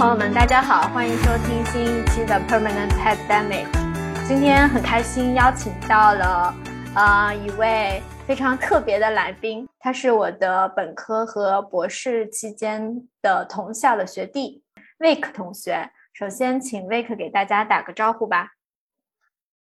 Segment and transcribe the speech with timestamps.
[0.00, 3.66] 朋友们，大家好，欢迎收听新一期的 Permanent Pandemic。
[4.26, 6.54] 今天很开心邀请到了
[6.96, 14.64] 呃一位非常特别的来宾，他是我的本科和博士期间的同校的学弟
[14.98, 15.90] Vic 同学。
[16.14, 18.52] 首先，请 Vic 给大家打个招呼吧。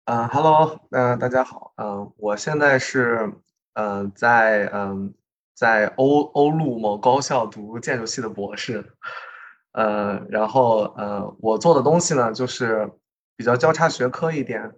[0.03, 3.31] 嗯，Hello，嗯，大家好，嗯，我现在是
[3.75, 5.13] 嗯在嗯
[5.55, 8.93] 在欧欧陆某高校读建筑系的博士，
[9.77, 12.89] 呃，然后呃我做的东西呢就是
[13.35, 14.71] 比较交叉学科一点，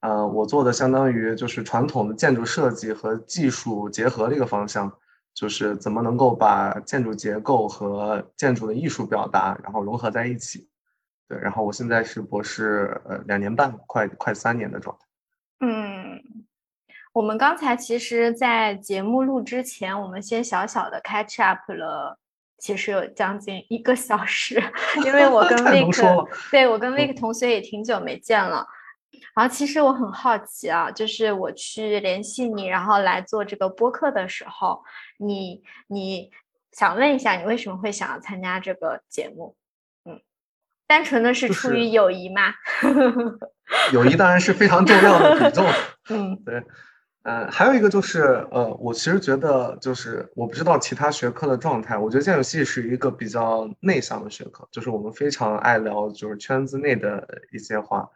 [0.00, 4.92] 呃，我做的相当于就是传统的建筑设计和技术结合的一个方向，
[5.32, 10.68] 就是怎么能够把建筑结构和建筑的艺术表达然后融合在一起。
[11.28, 15.06] 对，然后我现在是博士，呃，两年半，快快三年的状态。
[15.60, 16.20] 嗯，
[17.14, 22.18] 我们刚才其实，在节目录之前，我们先小小的 catch up 了，
[22.62, 24.62] 其实有将近一个小时，
[25.04, 28.64] 因为我跟 Vic，对我跟 Vic 同学也挺久没见了。
[29.34, 34.84] 然后其实我很好奇啊，就是我去联系你，然后来做这个播客的时候，
[35.18, 36.30] 你你
[36.70, 39.56] 想问一下，你为什么会想要参加这个节目？
[40.04, 40.20] 嗯
[40.86, 42.54] 单纯的是出于友谊吗？
[43.92, 45.66] 友谊当然是非常重要的比重。
[46.10, 46.62] 嗯，对，
[47.24, 58.08] 嗯，还有一个就是，呃，我其实觉得，就是我不知道其他学科的状态，我觉得建筑系是一个比较内向的学科，就是我们非常爱聊，就是圈子内的一些话。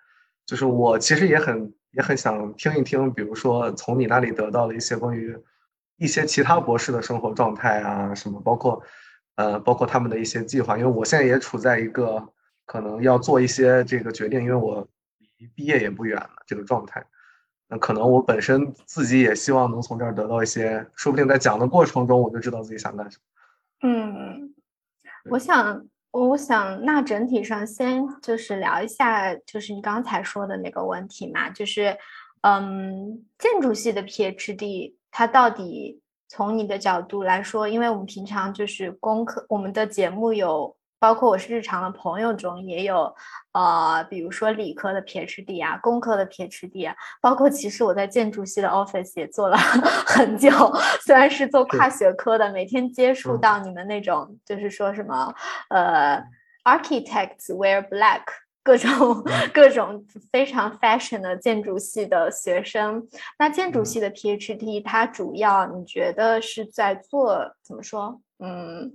[0.45, 5.37] 就是我其实也很也很想听一听，比如说从你那里得到的一些关于
[5.99, 8.83] 一些其他博士的生活状态啊，什么，包括
[9.37, 12.29] 呃，包括他们的一些计划，因为我现在也处在一个。
[12.69, 14.89] 可能要做一些这个决定，因为我
[15.39, 17.07] 离毕业也不远了，这个状态。
[17.69, 23.89] 那可能我本身自己也希望能从这儿得到一些，说不定在讲的过程中我就知道自己想干什么。
[23.89, 24.55] 嗯，
[25.31, 31.97] 我想，我想，那整体上先就是聊一下，就是你刚才说的那个问题嘛，就是，
[32.43, 40.76] 嗯，建筑系的 PhD 它到底从你的角度来说，因为我们平常就是功课，我们的节目有。
[40.99, 43.15] 包括我是日常的朋友中也有，
[43.53, 49.57] 呃，比如说理科的 PhD 啊，工科的 PhD 啊，包括其实我在建筑系的 office 也做了
[50.07, 50.51] 很久，
[51.05, 55.35] 虽然是做跨学科的，每天接触到你们那种就是说什么，
[55.69, 56.23] 呃
[56.65, 58.23] ，architects wear black，
[58.65, 63.07] 各种 各种非常 fashion 的建筑系的学生。
[63.39, 68.21] 那建筑系的 PhD 它主要你觉得是在做怎么说？
[68.39, 68.93] 嗯，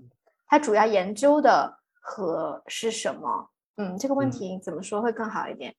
[0.47, 1.80] 它主要研究的。
[2.01, 3.49] 和是什么？
[3.77, 5.73] 嗯，这个问题怎么说会更好一点？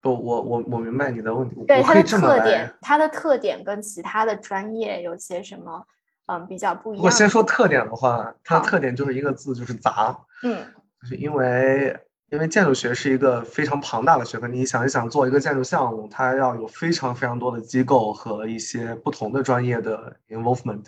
[0.00, 1.56] 不，我我我明白你的问题。
[1.66, 5.84] 对它的特点，它的特点跟其他的专业有些什么？
[6.26, 7.04] 嗯，比较不一样。
[7.04, 10.16] 我先说特点的话，它的特点就是一个字，就是杂。
[10.44, 10.64] 嗯，
[11.02, 11.98] 就是因为
[12.30, 20.84] 因为建筑学是一个非常庞大的学科，你想一想，做一个建筑项目，它要有非常非常多的机构和一些不同的专业的 involvement，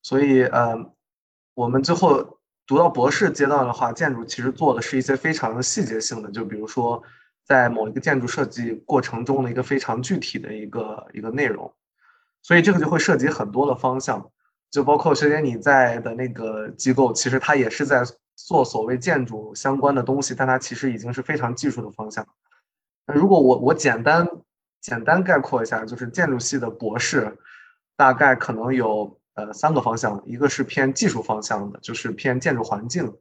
[0.00, 0.76] 所以呃，
[1.54, 2.39] 我们最后。
[2.70, 7.02] 读到博士阶段的话，建筑其实做的是一些非常细节性的，就比如说，
[7.44, 11.74] 在某一个建筑设计过程中的一个非常具体的一个一个内容，
[12.42, 14.30] 所以这个就会涉及很多的方向，
[14.70, 18.04] 就包括学姐你在的那个机构，其实它也是在
[18.36, 22.24] 做所谓建筑相关的东西，但它其实已经是非常技术的方向。
[23.04, 24.28] 那如果我我简单
[24.80, 27.36] 简单概括一下，就是建筑系的博士，
[27.96, 29.18] 大概可能有。
[29.34, 33.12] 呃，三个方向，一个是偏技术方向的，就是偏建筑环境，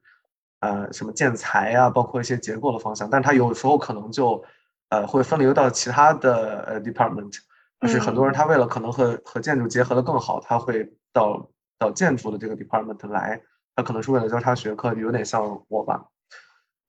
[0.60, 3.10] 呃，什么建材啊，包括一些结构的方向。
[3.10, 4.44] 但它有时候可能就，
[4.90, 7.38] 呃，会分流到其他的呃 department。
[7.82, 13.42] 就是很多人他为了可能和和建筑结合的更好，他会到到建筑的这个 department 来，
[13.74, 16.08] 他可能是为了交叉学科，有点像我吧。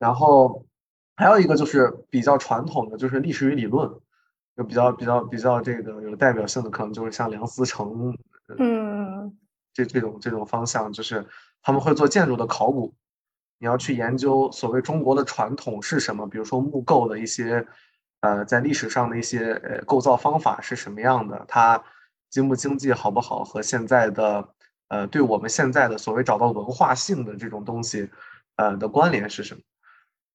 [0.01, 0.67] 然后
[1.15, 3.89] 还有一个就是比较传统的，就是历史与理论，
[4.57, 8.13] 就比较比较比较这个有代表性的，可能就是像梁思成。
[8.59, 9.37] 嗯，
[9.73, 11.27] 这这种这种方向就是
[11.63, 12.95] 他们会做建筑的考古，
[13.59, 17.67] 你要去研究所谓中国的传统是什么，比如说木构的一些，
[18.21, 21.83] 呃，在历史上的一些呃构造方法是什么样的，它
[22.29, 24.49] 经不经济好不好，和现在的
[24.89, 28.11] 呃对我们现在的所谓找到文化性的这种东西，
[28.57, 29.61] 呃的关联是什么？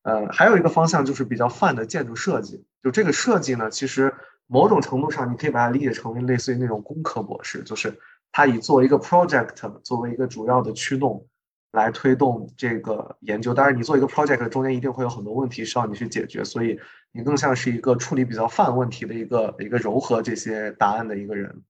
[0.04, 4.14] 呃，还有一个方向就是比较泛的建筑设计，就这个设计呢，其实。
[4.48, 7.98] 某种程度上，你可以把它理解成为类似于那种工科博士，就是
[8.32, 11.26] 他以作为一个 project 作为一个主要的驱动
[11.72, 13.54] 来推动这个研究。
[13.54, 16.80] 当然，你做一个 project 中间一定会有很多问题需要你去解决，所以
[17.12, 21.64] 你更像是一个处理比较泛问题的一个一个糅合这些答案的一个人。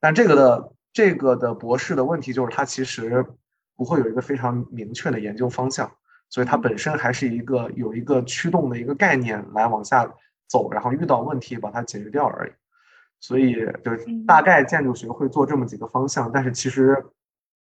[0.00, 3.26] 但这个的这个的博士的问题就是，他其实
[3.76, 5.92] 不会有一个非常明确的研究方向，
[6.30, 10.10] 所以它本身还是一个有一个驱动的一个概念来往下
[10.48, 12.52] 走，然后遇到问题把它解决掉而已。
[13.18, 17.06] 所以就是大概建筑学会做这么几个方向，但是其实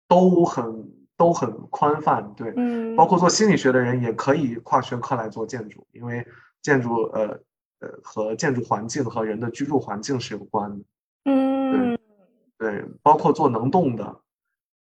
[0.08, 6.26] 都很都很宽泛，对，嗯，包括做心理学的人也可以跨学科来做建筑，因为
[6.62, 7.40] 建筑呃
[7.80, 10.86] 呃和建筑环境和人的居住环境是有关的，
[11.26, 11.98] 嗯，
[12.58, 14.20] 对，包括做能动的，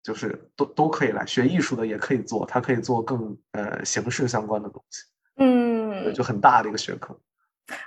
[0.02, 5.05] 就是都都可以来学艺术的也可以做，它可以做更呃形式相关的东西，
[5.37, 6.23] 嗯，就。
[6.23, 7.19] 很大的一个学科。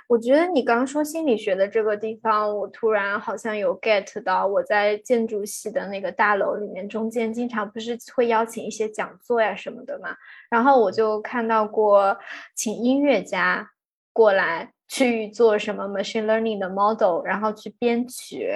[0.08, 4.46] 我觉得你刚说心理学的这个地方，我突然好像有 get 到。
[4.46, 10.16] 我在建筑系的那个大楼里面，中间经常不是会邀请一些讲座呀什么的嘛，
[10.50, 12.16] 然后我就看到过
[12.54, 13.70] 请音乐家
[14.12, 18.50] 过来去做什么 machine learning 的 model，然后去编曲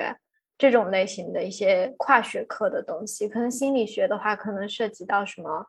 [0.56, 3.28] 这种类型的一些跨学科的东西。
[3.28, 5.66] 可能心理学的话，可能涉及到什么？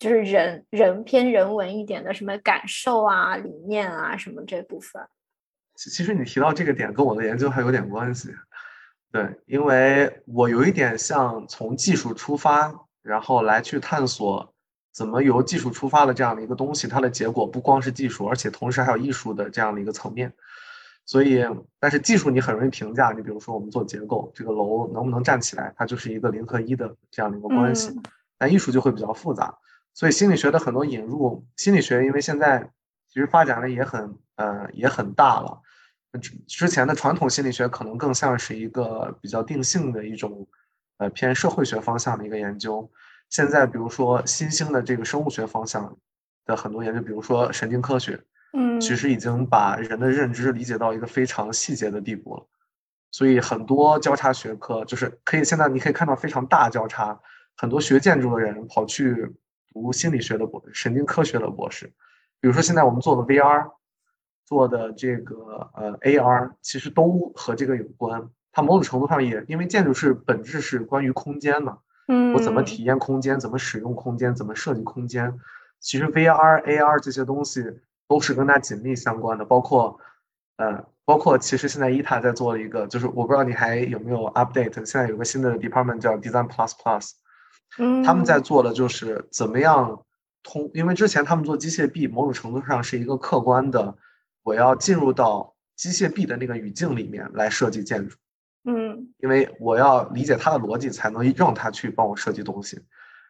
[0.00, 5.06] 就是人人偏人文一点的什么感受啊、理念啊什么这部分。
[5.76, 8.30] 其其实你提到这个点，跟我的研究还有点关系。
[9.12, 14.54] 对，因为我有一点像从技术出发，然后来去探索
[14.90, 20.32] 怎么由技术出发的这样的一个东西，它的结果不光是技术，而且同时还有艺术的这样的一个层面。
[21.04, 21.44] 所以，
[21.78, 27.94] 但是技术你很容易评价，你比如说我们做结构，这个楼能不能站起来，它就是一个零和一的这样的一个关系。
[28.38, 29.58] 但艺术就会比较复杂。
[29.92, 32.70] 所以心理学的很多引入，心理学因为现在
[33.08, 35.60] 其实发展的也很呃也很大了。
[36.20, 40.46] 之之前的传统心理学可能更像是一个比较定性的一种
[40.98, 42.90] 呃偏社会学方向的一个研究。
[43.28, 45.96] 现在比如说新兴的这个生物学方向
[46.46, 48.20] 的很多研究，比如说神经科学，
[48.54, 52.46] 嗯，其实已经把人的认知理解到一个非常细节的地步了。
[53.12, 57.20] 所以很多交叉学科就是可以现在你可以看到非常大交叉，
[57.56, 59.34] 很多学建筑的人跑去。
[59.72, 61.86] 读心理学的博神经科学的博士，
[62.40, 63.70] 比如说现在我们做的 VR，
[64.44, 68.28] 做的这个呃 AR，其实都和这个有关。
[68.52, 71.78] 它某种程度上也因为建筑是本质是关于空间嘛，
[72.08, 75.38] 嗯，我怎么体验空间，怎么使用空间，怎么设计空间，
[75.78, 77.64] 其实 VR、AR 这些东西
[78.08, 79.44] 都是跟它紧密相关的。
[79.44, 80.00] 包括
[80.56, 87.12] 呃，包括其实现在伊塔在做一个，就是我不知道你还有没有 update，现在有个新的 department 叫 Design Plus Plus。
[88.04, 90.04] 他们在做的就是怎么样
[90.42, 93.96] 通，因为之前他们做机械臂，某种程度上是一个客观的，
[94.42, 98.16] 我要进入到机械臂的那个语境里面来设计建筑。
[98.64, 102.80] 嗯，因为我要理解它的逻辑，才能让它去帮我设计东西。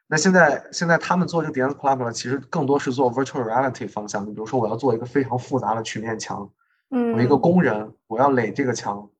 [0.06, 6.50] 那现在现在他们做这个 Design Plus 其实更多是做 Virtual Reality 方向的，比如说我要做一个非常复杂的曲面墙，
[6.90, 9.10] 嗯，我一个工人，我要垒这个墙，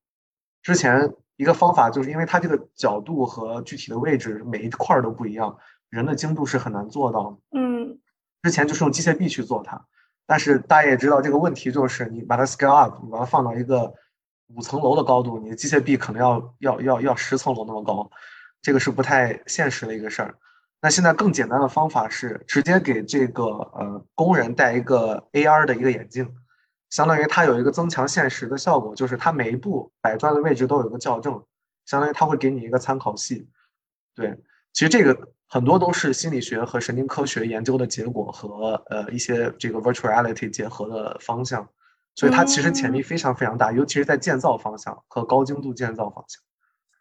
[0.63, 1.13] 之前。
[1.41, 5.57] 一个方法就是因为它这个角度和具体的位置每一块都不一样，
[5.89, 7.59] 人的精度是很难做到的。
[7.59, 7.99] 嗯，
[8.43, 9.83] 之前就是用机械臂去做它，
[10.27, 13.91] 但是大家也知道这个问题就是你把它 scale up，你把它放到一个
[14.55, 18.11] 五层楼的高度，你的机械臂可能要要要要十层楼那么高，
[18.61, 20.35] 这个是不太现实的一个事儿。
[20.83, 26.37] 那现在更简单的方法是直接给这个呃工人戴一个 AR 的一个眼镜。
[26.91, 31.43] 相当于它有一个增强现实的效果，就是它每一步摆砖的位置都有一个校正，
[31.87, 33.49] 相当于它会给你一个参考系。
[34.15, 34.37] 对，
[34.73, 41.69] 其实这个很多都是心理学和神经科学研究的结果和呃一些这个 virtual reality 结合的方向，
[42.17, 46.43] 所以它其实潜力非常非常大，尤其是在建造方向和高精度建造方向。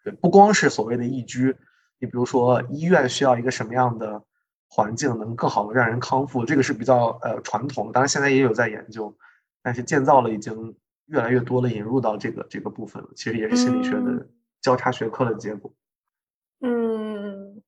[0.03, 1.57] 对，不光是所谓的宜居，
[1.99, 4.23] 你比如说医院需要一个什么样的
[4.69, 9.17] 环境能更好的让人康复，这个是比较呃传统，当然现在也有在研究。
[9.61, 10.75] 但是建造了已经
[11.07, 14.27] 越来越多的引入到这个这个部分了，其实也是心理学的
[14.61, 15.73] 交叉学科的结果。
[16.61, 17.61] 嗯，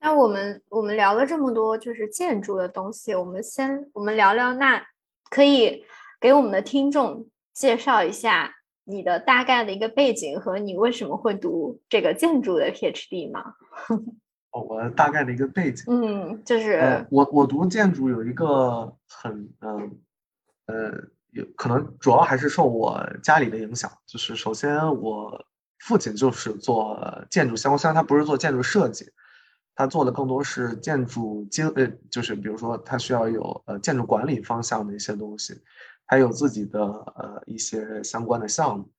[0.00, 4.84] 那我们我们聊了这么多就是建筑的东西，我们先我们聊聊，那
[5.30, 5.84] 可以
[6.20, 8.52] 给我们的听众介绍一下
[8.84, 13.54] 你的大概的一个背景和你为什么会读这个建筑的 PhD 吗？
[14.50, 19.98] 哦，我大概的一个背景，嗯，就是我我读建筑有一个很嗯
[20.66, 21.11] 呃。
[21.32, 25.46] 有可能主要还是受我家里的影响，就是首先我
[25.78, 29.10] 父亲就是做建筑相关，虽然他不是做建筑设计，
[29.74, 35.58] 他做的更多是建筑经呃，就是比如说他需要有呃建筑管理方向的一些东西，
[36.04, 38.92] 还有自己的呃一些相关的项目。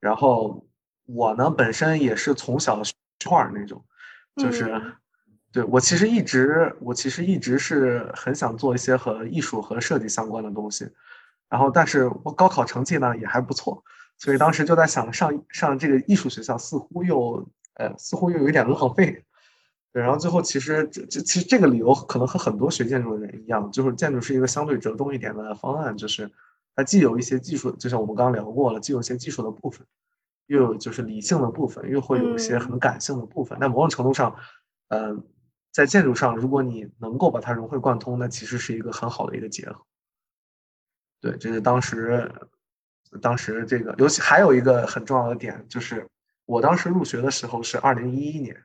[0.00, 0.66] 然后
[1.06, 2.82] 我呢本身也是从小
[3.24, 3.84] 画那种，
[4.36, 4.80] 就是
[5.52, 10.90] 对我其实一直我其实一直是很想做一些和艺术和设计相关的东西。
[11.50, 13.82] 然后，但是我高考成绩呢也还不错，
[14.18, 19.24] 所以当时就在想，上上这个艺术学校似乎又呃似乎又有一点浪费，
[19.92, 26.30] 对，然后最后其实这这其实这个理由可能和很多学建筑的人一样，就是建筑是一个相对折中一点的方案，就是
[26.76, 29.84] 它既有一些技术，就像我们刚刚聊过了，既有一些技术的部分，
[30.46, 33.58] 又有就是理性的部分，又会有一些很感性的部分。
[33.60, 34.36] 那某种程度上，
[34.88, 35.24] 嗯，
[35.72, 39.84] 在建筑上，如果你能够把它融会贯通，那其实是一个很好的一个结合。
[41.20, 42.30] 对，这是当时
[43.20, 46.08] 当时这个，尤其还有一个很重要的点，就是
[46.46, 48.56] 我当时入学的时候是二零一一年。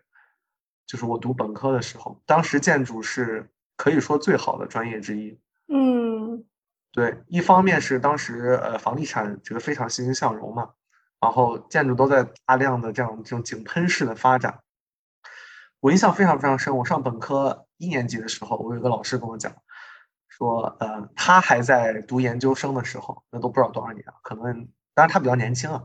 [0.88, 5.36] 就是我读本科的时候，当时建筑是可以说最好的专业之一。
[5.68, 6.46] 嗯，
[6.92, 10.70] 对，一方面是当时呃房地产这个非常欣欣向荣嘛，
[11.20, 14.60] 然后建筑都在大量的这样这种井喷式的发展。
[15.80, 19.52] 我印象非常非常深，我上本科一年级的时候，我有个老师跟我讲，
[20.38, 24.44] 说呃他还在读研究生的时候，那都不知道多少年了，可能
[24.94, 25.84] 当然他比较年轻啊。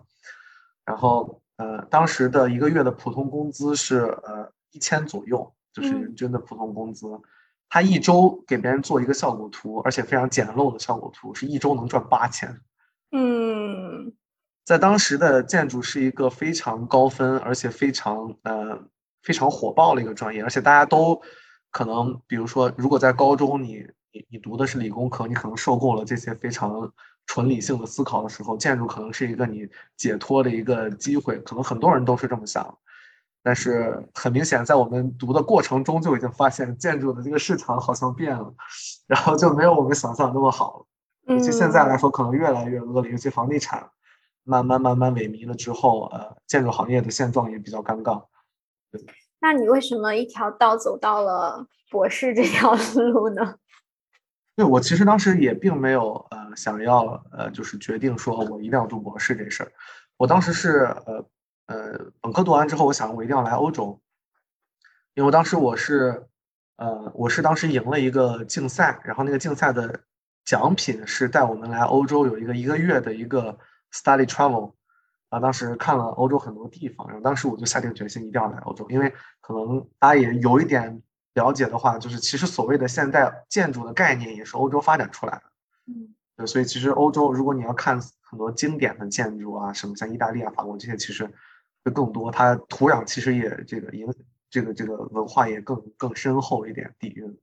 [0.85, 4.53] 然后呃当时的一个月的普通工资是呃。
[4.73, 7.09] 一千左右就是人均的普通工资，
[7.69, 12.61] 他一周给别人做一个效果图，而且非常简陋的效果图，是一周能赚八千。
[13.11, 14.13] 嗯，
[14.65, 18.79] 在当时的建筑是一个非常高分，而且非常呃
[19.25, 21.21] 非常火爆的一个专业，而且大家都
[21.73, 26.93] 可能，比如说，如果在高中你你你读的是理工科，你可能受够了这些非常
[27.27, 32.79] 纯理性的思考的时候，建筑可能是一个你解脱的一个机会，可能很多人都是这么想。
[33.43, 38.53] 但是很明显，在我们读的过程中就已经发现，建筑的这个市场好像变了，
[39.07, 40.87] 然后就没有我们想象那么好了。
[41.35, 43.13] 尤其现在来说，可能越来越恶劣。
[43.13, 43.89] 尤其房地产
[44.45, 48.25] 慢慢慢慢萎靡了之后，呃，建筑行业的现状也比较尴尬。
[49.41, 53.55] 那你为什么一条道走到了博士这条路呢？
[54.61, 59.73] 对我其实当时也并没有呃想要呃就是决定说我一定要读博士这事儿，
[60.19, 61.25] 我当时是呃。
[61.71, 64.01] 呃，本科读完之后，我想我一定要来欧洲，
[65.15, 66.27] 因为当时我是，
[66.79, 70.01] 呃，我是当时赢了一个竞赛，然后那个竞赛的
[70.45, 73.57] 奖品是带我们来欧洲有一个一个月的一个
[73.93, 74.73] study travel，
[75.29, 81.01] 啊，当时看了欧洲很多地方，然后当时我就下定决心一定要来欧洲，因为可能大家也有一点
[81.35, 85.43] 了解的话，就是其实所谓的现代建筑的概念也是欧洲发展出来的，
[85.87, 91.31] 嗯，对，所以其实欧洲如果你要看很多经典的建筑啊，什么像意大利啊、法国这些，其实。
[91.83, 94.07] 会更多，它土壤其实也这个影，
[94.51, 97.39] 这个这个文化也更更深厚一点底蕴。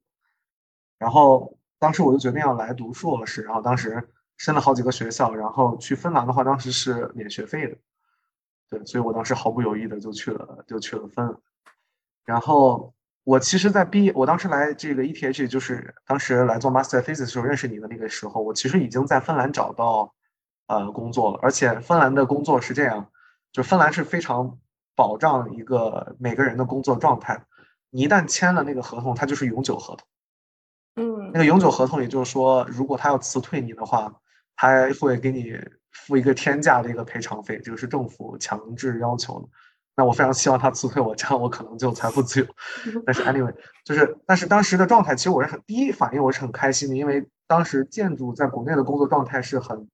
[0.99, 7.77] 然后当时我就决定要来读硕士，然后当时申了好几个学校，然后去芬兰的话，当时是免学费的，
[8.69, 11.35] 对，所以我当时毫不犹豫的就去了，就去了芬兰。
[12.23, 12.93] 然后
[13.27, 20.13] 我其实，在毕业，我当时来这个 ETH，就是当时来做 Master Thesis 的时候认识你的那个时候，我其实已经在芬兰找到
[20.67, 23.11] 呃工作了，而且芬兰的工作是这样。
[23.51, 24.57] 就芬兰是非常
[24.95, 27.43] 保障一个每个人的工作状态，
[27.89, 30.07] 你一旦签了那个合同，它就是永久合同。
[30.95, 34.09] 嗯，那个永久合同，也就是说，如果他要辞退你的话，
[34.55, 35.53] 他会给你
[35.91, 39.49] 付一个天价的一个赔偿费，这个是政府强制要求的。
[39.97, 42.47] 那我非常希望他辞退我，这样我可能就财富自由。
[43.05, 49.89] 但是 anyway，就是，但是当时的状态，其实我是很第一反应，我是很开心的，因为当时建筑在国内的工作状态是很。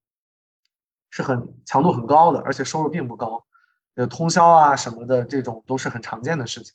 [1.16, 3.46] 是很强度很高的，而且收入并不高，
[3.94, 6.74] 呃，通宵啊什么的这种都是很常见的事情，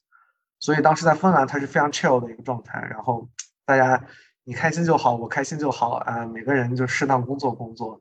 [0.60, 3.28] 所以当时在芬兰它是非常 chill 的一个状态，然后
[3.64, 4.00] 大家
[4.44, 8.00] 你开心就好，我开心就好啊，每个人就适当工作工作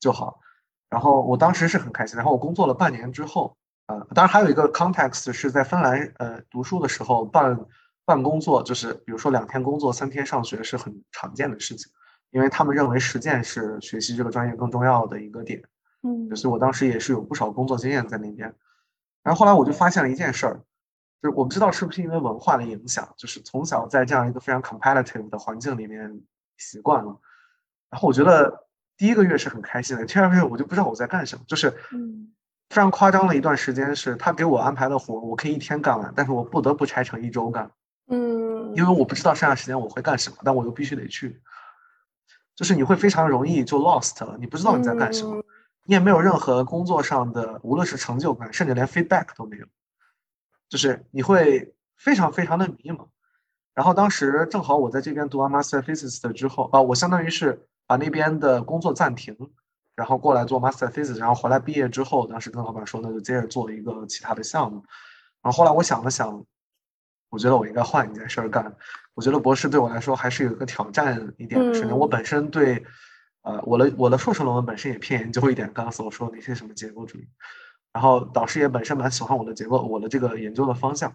[0.00, 0.40] 就好，
[0.88, 3.54] 然后我当时是很开心，然后我工作了半年之后，
[3.86, 7.58] 呃，当然还有一个 context 是在芬兰呃读书的时候办
[8.04, 11.92] 办工作，就是比如说两天工作三天上学是很常见的事情，
[12.30, 15.62] 因为他们认为实践是学习这个专业更重要的一个点。
[16.02, 18.54] 嗯，所以我当时也是有不少工作经验在那边，
[19.22, 20.60] 然后后来我就发现了一件事儿，
[21.22, 26.20] 就是我不知道是不是因为文化的影响，就是从小在这样一个非常 competitive 的环境里面
[26.58, 27.18] 习惯了，
[27.88, 28.66] 然后我觉得
[28.98, 31.72] 第一个月是很开心的，第二个月我就不知道我在干什么，就是
[32.74, 37.70] 非常夸张的一段时间，是他给我安排的活，我可以一天干完，但是我不得不拆成一周干，
[38.08, 41.40] 嗯，因为我不知道剩下时间我会干什么，但我又必须得去，
[42.56, 45.40] 就是你会非常容易就 lost 了，你不知道你在干什么。
[45.86, 49.66] 你也没有任何工作上的，无论是成就感，甚至连 feedback 都没有，
[50.68, 53.06] 就是你会非常非常的迷茫。
[53.72, 59.36] 然后当时正好我在这边读完 master thesis 之后，啊，我相当于是把那边的工作暂停，
[59.96, 64.84] 然后过来做 master thesis，然后回来毕业之后，当时跟老板说，那就接着做一个其他的项目。
[65.42, 66.44] 然后后来我想了想，
[67.30, 68.74] 我觉得我应该换一件事儿干。
[69.14, 71.74] 我觉得博士对我来说还是有一个挑战一点的。
[71.74, 72.84] 首先，我本身对。
[73.46, 77.28] 呃，我的我的硕士论文本身也偏研究一点，刚刚所说的那些什么结构主义，
[77.92, 81.14] 然后导师也本身蛮喜欢我的结构，我的这个研究的方向，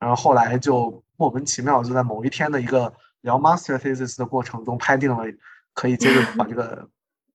[0.00, 5.18] 然后后来就莫名其妙就在某一天的一个聊 master thesis 的过程中拍定了，
[5.72, 6.88] 可以接着把这个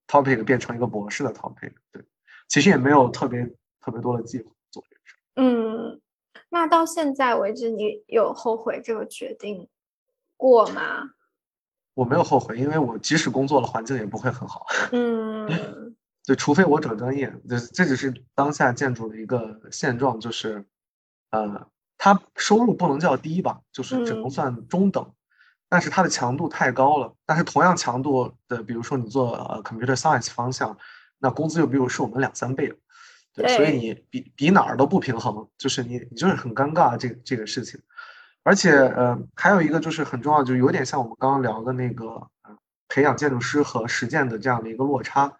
[0.07, 1.73] topic 变成一个博士的 topic。
[1.91, 2.03] 对，
[2.47, 3.45] 其实也没有特别
[3.79, 5.15] 特别多的计划做这个事。
[5.35, 6.01] 嗯，
[6.49, 9.67] 那到现在为止，你有后悔这个决定
[10.37, 11.11] 过吗？
[11.95, 14.65] 我没有后悔，因为我即使工作了，环境也不会很好。
[14.91, 15.47] 嗯，
[16.25, 20.65] 对，除非我转专业，这这只是当下建筑的一个现状，就是，
[21.29, 21.67] 呃，
[21.99, 25.13] 它收入不能叫低吧，就是只能算中等，
[25.73, 27.11] 但是它的强度太高了。
[27.25, 30.77] 但是同样强度的，比如说你做呃 computer science 方向，
[31.17, 32.75] 那工资又比如是我们两三倍了。
[33.33, 37.81] 对，所以你比比哪儿都不平衡，就是你你就是很尴尬这这个事情。
[38.43, 42.05] 而且，呃，还有一个就是很重要，就有点像我们刚刚聊的那个，
[42.43, 42.55] 呃，
[42.87, 45.33] 培养建筑师和实践的这样的一个落差。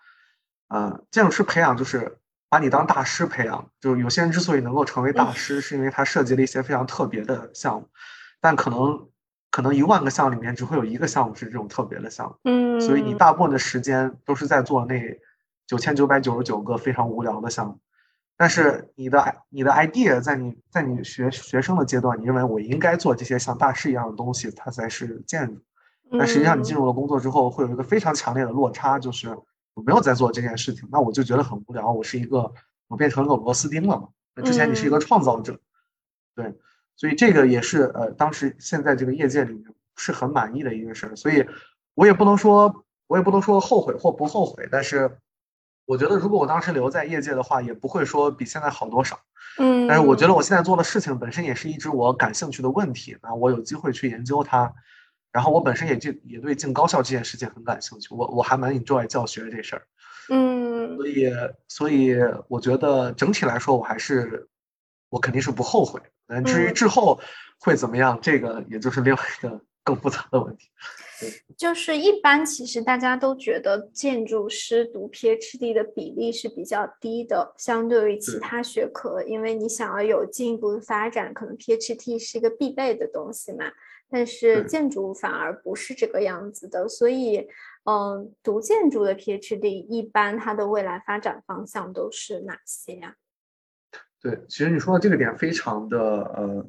[0.70, 2.18] 呃，建筑师培养就是
[2.50, 7.88] 把你当大师培养，就是有些人之所以能够成为大师，是因为他设计了一些非常特别的项目，
[8.42, 9.08] 但可能
[9.54, 12.36] 可能一万个项目里面只会有一个项目是这种特别的项目。
[12.46, 15.00] 嗯，所以你大部分的时间都是在做那
[15.68, 17.78] 九千九百九十九个非常无聊的项目。
[18.36, 25.62] 但是你的你的 idea 在你在你学学生的阶段，你认为我应该做这些像大师一样的东西，它才是建筑。
[26.18, 29.30] 但实际上你进入了工作之后，会有一个非常强烈的落差，就是
[29.76, 31.92] 我没有在做这件事情，那我就觉得很无聊。
[31.92, 32.52] 我是一个
[32.88, 34.08] 我变成了个螺丝钉了嘛？
[34.36, 35.60] 那之前你是一个创造者，
[36.36, 36.56] 对，
[37.04, 39.66] 所以这个也是呃当时现在这个业界里面
[39.98, 41.16] 是很满意的一个事儿。
[41.18, 41.46] 所以
[41.96, 45.18] 我也不能说我也不能说后悔或不后悔，但是。
[45.86, 49.20] 我觉得如果我当时留在业界的话，也不会说比现在好多少。
[49.58, 54.74] 嗯，但是我觉得我现在做的事情本身也是一直我感兴趣的问题，那我有机会去研究它。
[55.34, 59.86] 然后我本身也进也对进高校这件事情很感兴趣，我我还蛮 enjoy 教学这事儿。
[60.30, 61.34] 嗯，所以
[61.68, 62.16] 所以
[62.48, 64.48] 我觉得整体来说，我还是
[65.10, 66.00] 我肯定是不后悔。
[66.34, 67.20] 但至于之后
[67.60, 70.70] 会怎么样，这个也就是另外一个 更复杂的问题。
[71.56, 83.66] 就是一般，其实大家都觉得建筑师读 PhD 的比例是比较低的，相对于其他学科，因为你想要有进一步的发展，可能 PhD 是一个必备的东西嘛。
[84.10, 87.48] 但是建筑反而不是这个样子的，所以，
[87.86, 93.16] 嗯，读建筑的 PhD 一般它的未来发展方向都是哪些呀？
[94.24, 96.66] 对，其实你说的这个点非常的呃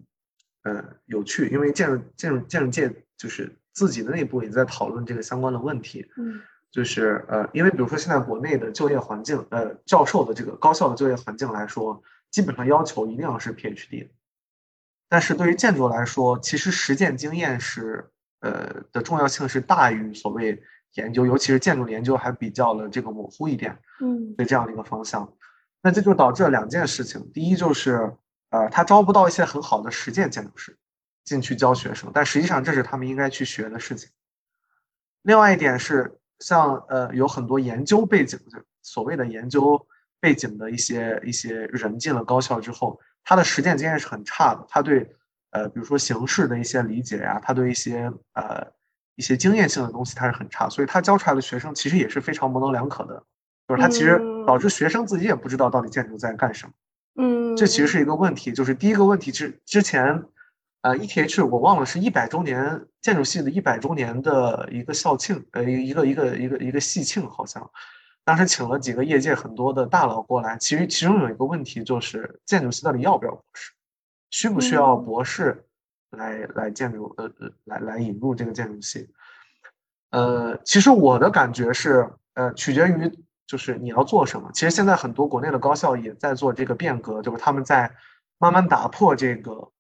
[0.65, 3.51] 呃有趣，因为建筑建筑建筑界就是。
[3.75, 6.41] 自己的内部也在讨论这个相关的问题，嗯，
[6.71, 14.07] 就是呃，因为比如说现在国内的就业环境，呃，教授的这个高校的就业环境来说，基本上要求一定要是 PhD，
[15.09, 18.09] 但是对于建筑来说，其实实践经验是
[18.43, 20.63] 呃的重要性是大于所谓
[20.93, 25.29] 研究，尤其是建筑研究还比较的这个模糊一点，嗯，对这样的一个方向，
[25.85, 28.17] 那这就导致了两件事情，第一就是
[28.49, 30.75] 呃，他招不到一些很好的实践建筑师。
[31.25, 34.11] 进去教学生，但实际上这是他们应该去学的事情。
[35.23, 39.87] 另外一点是，像呃有很多研究背景的所谓的研究
[40.21, 44.67] 背景的一些一些人进了高校之后，他的实践经验是很差的。
[44.69, 45.17] 他对
[45.53, 48.71] 呃比如说形式的一些理解呀，他对一些呃
[49.15, 53.25] 一些经验性的东西他是很差，所以他教出来的学生其实也是非常模棱两可的，
[53.69, 56.73] 就是它其实导致学生自己也不知道到底建筑在干什么。
[57.17, 58.53] 嗯，这其实是一个问题。
[58.53, 60.25] 就是第一个问题是之前。
[60.85, 67.71] 呃，ETH 我忘了是一百周年建筑系的一百周年的一个校庆，呃，一个一个一个一个系庆，好像
[68.23, 70.59] 当时请了几个业界很多的大佬过来。
[70.59, 73.73] 其实其中有一个问题就是建筑系到底要不要博士，
[74.29, 75.65] 需不需要博士
[76.11, 79.09] 来来建筑呃呃来来引入这个建筑系？
[80.11, 83.11] 呃，其实我的感觉是，呃，取决于
[83.47, 84.51] 就是你要做什么。
[84.53, 87.95] 其实现在很多国内的高校也在做这个变革，就是他们在
[88.39, 89.71] 慢慢打破这个。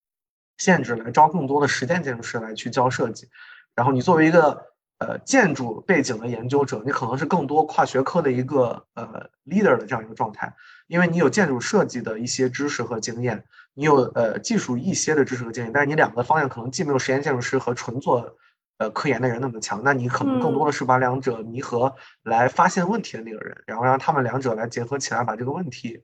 [0.56, 3.28] 限制来招更多的实践建筑师来去教设计，
[3.74, 4.66] 然后你作为一个
[4.98, 10.54] 呃建筑背景的研究者，你可能是更多跨学科的一个呃 leader 的这样一个状态，
[10.86, 18.36] 因为你有建筑设计的一些知识和经验，你有呃技术一些的知识和经验，但是你两个方向可能既没有实验建筑师和纯做
[18.78, 26.02] 呃科研的人那么强，那你可能更多的是把两者弥合来发现问题的那个人，然后让他们两者来结合起来把这个问题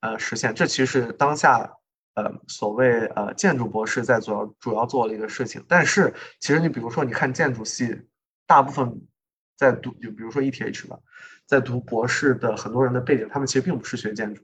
[0.00, 1.70] 呃实现，这其实是当下。
[2.16, 8.02] 呃，所谓呃建筑博士在主要主要做的一个事情，但是其实你比如说，你看建筑系，
[8.46, 9.02] 大部分
[9.58, 10.96] 在读，就比如说 ETH 吧，
[11.44, 14.40] 在读博士的很多人的背景，他们其实并不是学建筑，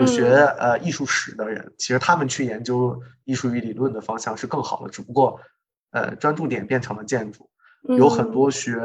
[0.00, 5.40] 有学呃艺术史的人，其实他们去研究艺术与理论的方向是更好的，只不过
[5.92, 7.48] 呃专注点变成了建筑，
[7.82, 8.80] 有很多学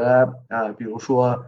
[0.50, 1.48] 呃比如说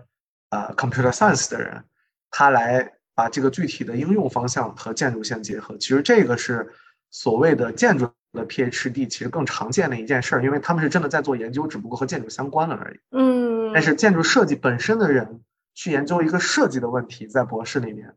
[0.50, 1.84] 呃 computer science 的人，
[2.32, 2.93] 他来。
[3.19, 6.72] 把这个具体的应用方向和建筑相结合，其实这个是
[7.12, 13.00] 所谓的建筑的 PhD 其实更常见的一件事儿，因为他们是真的在做研究，只不过和建筑相关了而已。
[13.12, 15.41] 嗯，但是建筑设计本身的人
[15.74, 18.15] 去研究一个设计的问题，在博士里面，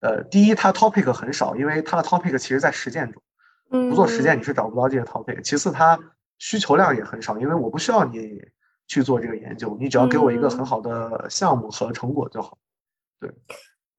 [0.00, 3.22] 呃，第一，他 topic 很少，因为他的 topic 其实在实践中，
[3.88, 5.42] 不做实践你是找不到这些 topic。
[5.42, 5.96] 其次，他
[6.38, 8.40] 需求量也很少，因为我不需要你
[8.86, 12.58] 去做这个研究，你只要给我一个很好的项目和成果就好。
[13.20, 13.30] 对。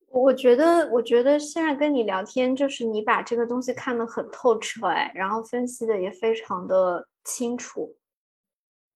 [0.10, 7.98] 我觉得，我觉得现在跟你聊天，就是你把这个东西看得很透彻，哎，然后分析的也非常的清楚。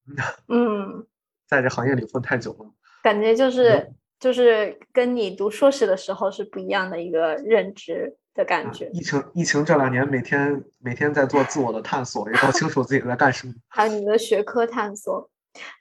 [0.48, 1.06] 嗯，
[1.46, 2.72] 在这行业里混太久了，
[3.04, 8.90] 感觉就是就是跟你读硕士的时候是不一样的一个认知的感觉。
[8.94, 13.54] 疫情疫情这两年，每天每天在做自我的探索，也搞清楚自己在干什么。
[13.68, 15.30] 还有你的学科探索，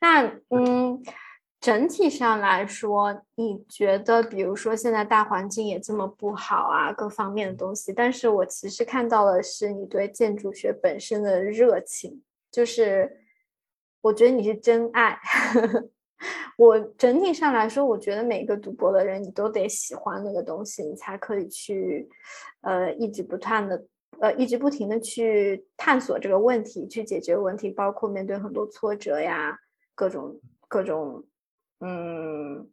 [0.00, 1.02] 那嗯。
[1.60, 13.10] 整体上来说，你觉得，比如说现在大环境也这么不好啊，各方面的东西，但是我其实看到的是你对建筑学本身的热情，就是
[14.02, 15.18] 我觉得你是真爱。
[16.56, 22.08] 我整体上来说，我觉得每个读博的人，你都得喜欢那个东西，你才可以去，
[22.62, 23.84] 呃，一直不断的，
[24.20, 29.58] 呃，一直不停的去探索这个问题，去解决问题，包括面对很多挫折呀，
[29.94, 31.24] 各种各种。
[31.80, 32.68] 嗯，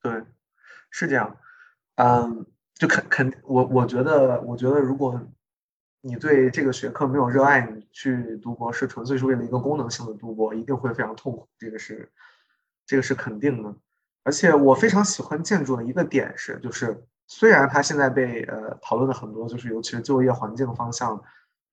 [0.00, 0.22] 对，
[0.90, 1.36] 是这样。
[1.96, 5.20] 嗯，就肯肯，我我觉得，我觉得，如果
[6.00, 11.48] 你对这个学科没有热爱，你去读博士纯粹是为了一个功能性的读博，一定会非常痛苦。
[11.58, 12.08] 这个是，
[12.86, 13.74] 这个是肯定的。
[14.22, 21.22] 而且我非常喜欢建筑的一个点是，就是虽然它现在被呃讨论的很多，就是尤其是就业环境方向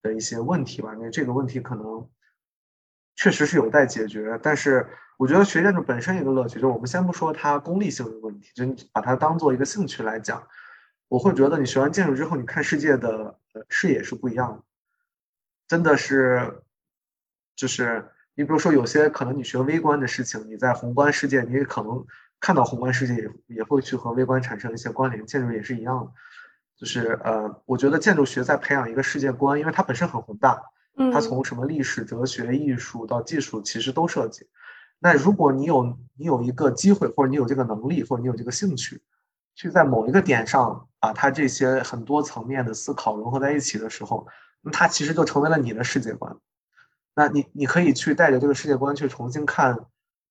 [0.01, 2.09] 的一些问题吧，因为这个问题可能
[3.15, 4.87] 确实是有待解决，但是。
[5.17, 10.47] 我觉得学建筑本身一个乐趣，就我们先不说它功利性的问题，就你把它当做一个兴趣来讲，
[11.09, 13.37] 我会觉得你学完建筑之后，你看世界的
[13.69, 14.63] 视野是不一样的，
[15.67, 16.63] 真的是，
[17.55, 18.03] 就是
[18.41, 22.03] 你比如说有些可能你学微观的事情，你在宏观世界你也可能
[22.39, 26.11] 看到宏观世界也也会去和微观产生一些关联，建筑也是一样的，
[26.75, 30.59] 就是呃，我觉得建筑学在培养一个世界观，因为它本身很宏大，
[31.13, 34.49] 它从什么历史、哲学、艺术到技术，其实都涉及。
[34.97, 38.99] 那如果你有你有一个机会，或者你有这个能力，或者你有这个兴趣，
[39.53, 44.25] 去在某一个点上把它这些很多层面的思考融合在一起的时候，
[44.61, 46.35] 那它其实就成为了你的世界观。
[47.15, 49.77] 那你你可以去带着这个世界观去重新看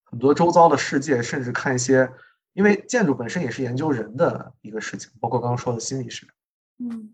[0.05, 2.11] 很多周遭的世界，甚至看一些，
[2.53, 6.27] 因为建筑本身也是研究人的一个事情，包括刚刚说的心理学。
[6.79, 7.13] 嗯，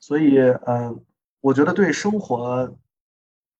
[0.00, 1.04] 所以嗯，
[1.40, 2.76] 我觉得对生活。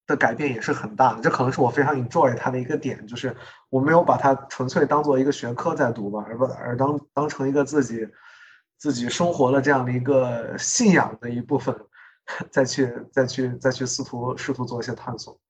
[0.07, 3.35] 的改变也是很大的，这可能是我非常 enjoy 它的一个点，就是
[3.71, 8.07] 我没有把它纯粹当做一个学科在读吧，而不而当当成一个自己
[8.77, 11.75] 自己生活的这样的一个信仰的一部分，
[12.53, 15.41] 再去再去再去试图试图做一些探索。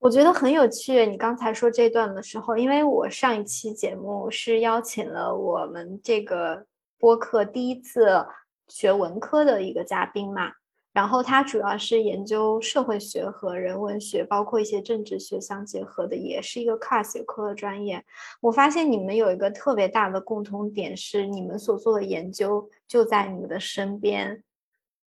[0.00, 1.06] 嗯，我觉得很有趣。
[1.06, 6.66] 你刚才说这段的时候，因为我上一期节目是邀请了我们这个
[6.98, 8.26] 播客第一次
[8.68, 10.52] 学文科的一个嘉宾嘛。
[10.92, 18.04] 然后他主要是研究社会学和人文学，包括一些政治学相结合的，也是一个跨学科的专业。
[18.40, 24.42] 我发现你们有一个特别大的共同点，是你们所做的研究就在你们的身边，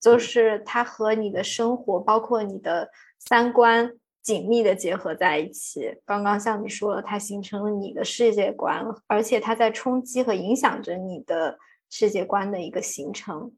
[0.00, 6.00] 就是它和你的生活，包括你的三观紧密的结合在一起。
[6.04, 11.58] 刚刚像你说了，它形成了你的世界观，而且它在冲击和影响着你的
[11.90, 13.52] 世界观的一个形成。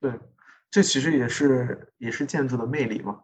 [0.00, 0.12] 对。
[0.70, 3.20] 这其实也是也是建筑的魅力嘛，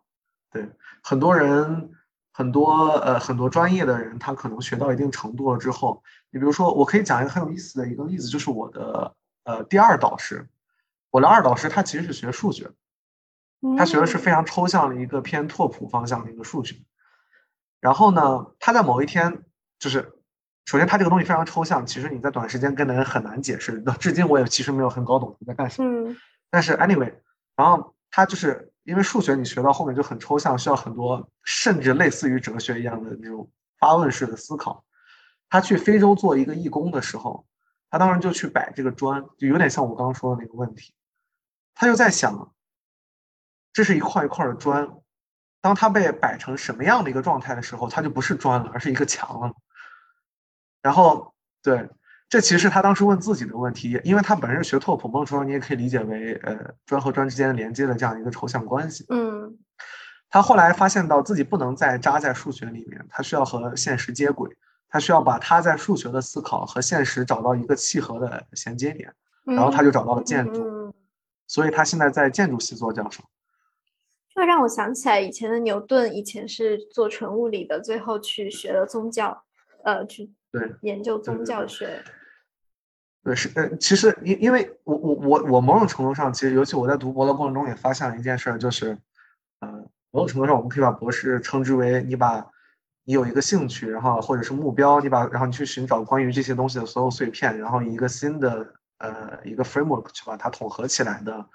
[0.52, 0.70] 对，
[1.02, 1.90] 很多人
[2.30, 10.48] 很多呃很多专业的人，他可能学到一定程度了之后，你比如说，我可以讲一个很有意思的一个例子，就是我的呃第二导师，
[11.10, 12.70] 我的二导师他其实是学数学，
[13.76, 16.76] 他学的是非常抽象的一个偏拓扑方向的一个数学，
[17.80, 19.42] 然后呢，他在某一天
[19.78, 20.12] 就是，
[20.64, 26.16] 首先他这个东西非常抽象，其实你在短时间跟人很难解释，到至今我也其实没有很搞懂他在干什么，
[26.50, 27.12] 但是 anyway。
[27.56, 34.82] 然后他就是因为数学，你学到后面就很抽象，需要很多甚至类似于哲学一样的那种发问式的思考。
[35.50, 37.46] 他去非洲做一个义工的时候，
[37.90, 40.94] 他当时就去摆这个砖，就有点像我刚刚说的那个问题。
[41.74, 42.54] 他就在想，
[43.72, 44.88] 这是一块一块的砖，
[45.60, 49.52] 当它被摆成什么样的一个状态的时候，它就不是砖了，而是一个墙了。
[50.82, 51.88] 然后，对。
[52.28, 56.56] 这其实他当时问自己的问题，因为他本身是学拓扑，某种程度你也可以理解为，呃，
[56.86, 59.04] 砖和砖之间连接的这样一个抽象关系。
[59.08, 59.58] 嗯，
[60.28, 64.48] 他后来发现到自己不能再扎在数学里面，他需要和现实接轨，
[64.88, 70.94] 他需要把他在数学的思考和现实找到一个契合的衔接点，然后他就找到了建筑。
[71.48, 73.24] 所以他现在在建筑系做教授。
[74.40, 79.44] 这让我想起来以前的牛顿，以前是做纯物理的，最后去学了宗教，
[79.84, 82.02] 呃，去对研究宗教学。
[83.22, 88.96] 对，是呃，其实因因为我我我我某种程度上，其实尤其我在读博的过程中也发现了一件事，就是，
[89.58, 89.68] 呃，
[90.10, 92.50] 某种程度上我们可以把博士称之为你把
[93.04, 101.46] 你有一个兴趣，然后或者是目标，你把然后你去寻找关于这些东西的所有碎片，然后以一个新的呃一个 framework 去把它统合起来的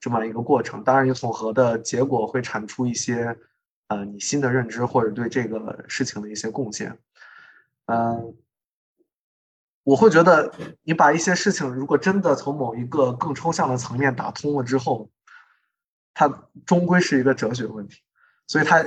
[0.00, 0.82] 这么一个过程。
[0.84, 3.36] 当然，你总和的结果会产出一些
[3.88, 6.98] 呃你新的认知或者对这个事情的一些贡献，
[7.86, 8.34] 嗯。
[9.84, 15.08] 我会觉得，你把一些事情，如果真的从某一个更抽象的层面打通了之后，
[16.12, 16.28] 它
[16.66, 18.02] 终归是一个哲学问题。
[18.46, 18.84] 所以它，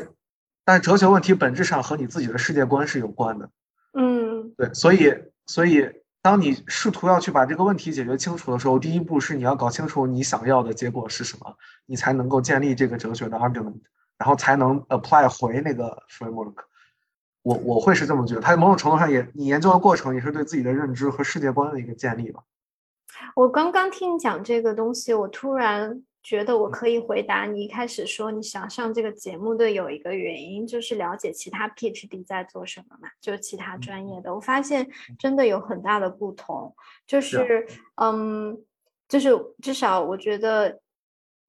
[0.63, 3.49] 但哲学问题本质上和你自己的世界观是有关的。
[3.93, 4.71] 嗯，对。
[4.75, 5.11] 所以，
[5.47, 13.79] 所以当你试图要去把这个问题解决清楚的时候，第一步是你要搞清楚你想要的结果是什么，你才能够建立这个哲学的 argument，
[14.17, 16.53] 然后才能 apply 回那个 framework。
[17.41, 22.43] 我我会是这么觉得，它某种程度上也，你研究的过程也是对自己的认知和世界观的一个建立吧。
[23.35, 34.35] 我刚刚听你讲这个东西，我突然觉得我可以回答你一开始说你想上这个节目的有一个原因，就是了解其他 PhD 在做什么嘛，就其他专业的。
[34.35, 36.75] 我发现真的有很大的不同，
[37.07, 38.61] 就是嗯，
[39.07, 39.31] 就是
[39.61, 40.80] 至少我觉得。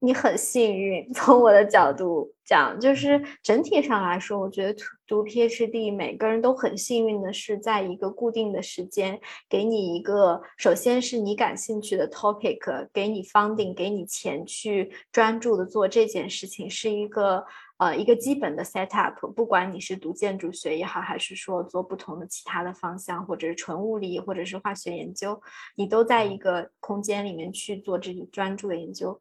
[0.03, 17.45] 你很幸运， 从我的角度讲，就是整体上来说，我觉得读 PhD 每个人都很幸运的是，在一个固定的时间，给你一个首先是你感兴趣的 topic，给你 funding，给你钱去专注的做这件事情，是一个
[17.79, 19.33] 呃一个基本的 setup。
[19.35, 25.41] 不管你是读建筑学也好，还是说做不同的其他的方向，或者是纯物理，或者是化学研究，
[25.77, 29.21] 你都在一个空间里面去做这种专注的研究。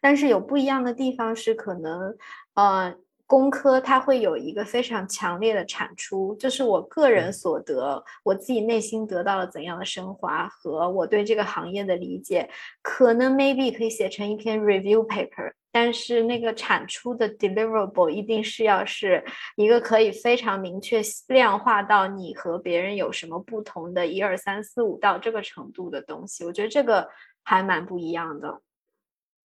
[0.00, 2.16] 但是有不一样的地方是，可能，
[2.54, 2.94] 呃，
[3.26, 12.50] 工科它会有一个非常强烈的产出，就是我个人所得，我自己内心得到了怎样的升华和我对这个行业的理解，
[12.82, 27.08] 可能 maybe 可以写成一篇 review paper，但是那个产出的 deliverable 一定是要是一个可以非常明确量化到你和别人有什么不同的一二三四五到这个程度的东西，我觉得这个
[27.44, 28.60] 还蛮不一样的。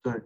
[0.05, 0.21] 对，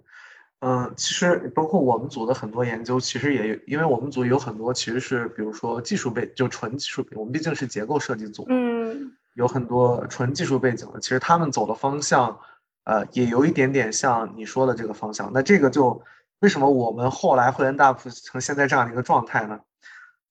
[0.60, 12.38] 嗯，其实包括我们组的很多研究，其实也有，因为我们组有很多其实是，比如说技术背，就纯技术，我们毕竟是结构设计组，嗯，有很多纯技术背景的，其实他们走的方向，
[12.84, 15.32] 呃，也有一点点像你说的这个方向。
[15.34, 16.04] 那这个就
[16.42, 19.62] 为什么我们后来会 end up 成现在这样的一个状态呢？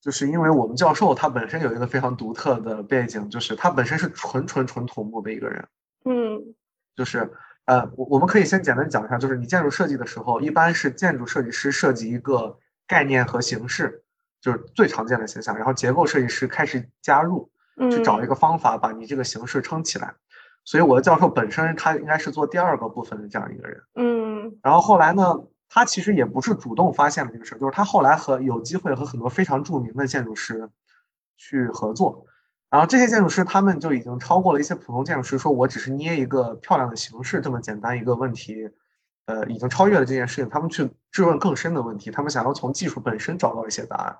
[0.02, 5.66] 就是因为我们教授他本身有一个非常独特的背景，就是他本身是纯纯纯土木的一个人，
[6.04, 6.54] 嗯，
[6.94, 7.32] 就是。
[7.68, 14.02] 呃，我我们可以先简单讲一下，就是你建筑设计的时候，一般是建筑设计师设计一个概念和形式，
[14.40, 17.50] 就是最常见的形象，然后结构设计师开始加入，
[17.90, 20.14] 去找一个方法把你这个形式撑起来。
[20.64, 23.82] 所以我的教授本身他应该是做第二个部分的这样一个人。
[23.96, 24.58] 嗯。
[24.62, 25.36] 然后后来呢，
[25.68, 30.70] 他其实也不是主动发现了这个事儿，就是他后来和有机会和很多非常著名的建筑师
[31.36, 32.24] 去合作。
[32.70, 38.68] 然后这些建筑师他们就已经超过了一些普通建筑师，说我只是捏一个漂亮的形式这么简单一个问题，
[39.26, 40.48] 呃，已经超越了这件事情。
[40.50, 44.16] 他们去质问更深的问题，他们想要从技术本身找到一些答案。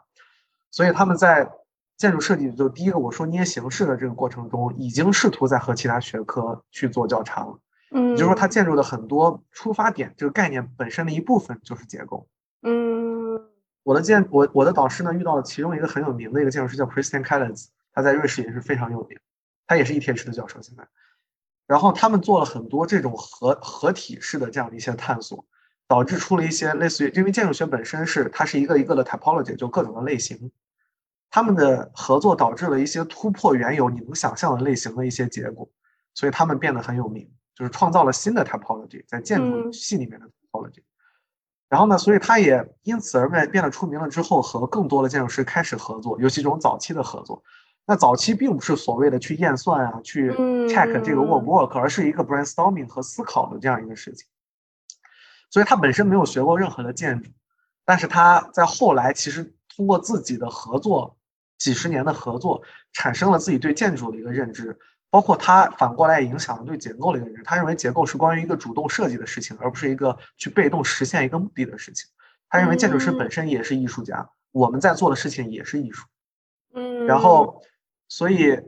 [0.70, 1.50] 所以他们在
[1.96, 7.58] 建筑设计就第一个我说捏形式的这个过程中，已经试图在和其他学科去做交叉了。
[7.90, 12.28] 嗯，也就是说，它建筑的很多出发点，这个概念本身的一部分就是结构。
[12.62, 13.40] 嗯，
[13.82, 19.18] 我的建我我的导师呢遇到了其中一个很有名的一个建筑师叫 Christian k a l l e s 他在瑞士也是非常有名，
[19.66, 20.87] 他也是 ETH 的教授现在。
[21.66, 25.44] 然后他们做了很多这种合合体式的这样的一些探索，
[25.88, 30.52] 导致出了一些类似于，因为建筑学本身是它是一个一个的 typology，就各种的类型。
[31.28, 35.68] 他们的合作导致了一些突破原有你能想象的类型的一些结果，
[36.14, 40.84] 所以他们变得很有名，就是创造了新的 typology，在建筑系里面的 typology。
[41.68, 47.42] 然后呢，所以他也因此而变变得出名了之后，和更多的建筑师开始合作，尤其这种早期的合作。
[47.90, 50.31] 那早期并不是所谓的去验算啊，去
[50.68, 54.27] check 这个 work work，而是一个 brainstorming 和思考的这样一个事情。
[55.48, 57.31] 所以他本身没有学过任何的建筑，
[57.87, 61.16] 但是他在后来其实通过自己的合作，
[61.57, 67.42] 几十年的合作，产生了自己对建筑的一个认知，包括他反过来影响了对结构的一个认知。
[67.42, 72.07] 他认为结构是关于一个主动设计的事情，而不是一个去被动实现一个目的的事情。
[72.51, 76.07] 他认为建筑师本身也是艺术家，我们在做的事情也是艺术。
[76.74, 77.62] 嗯，然后。
[78.09, 78.59] 所以，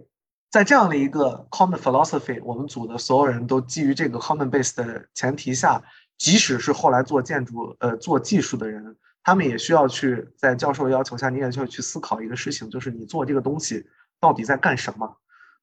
[0.50, 5.82] 在这样的一个 common philosophy，我们组的所有人都基于这个 common base 的前提下，
[6.18, 13.86] 即使是后来做建筑、呃做技术的人，他们也需要去在教授要求下，你也需要去思考一个事情，就是你做这个东西
[14.20, 15.16] 到底在干什么，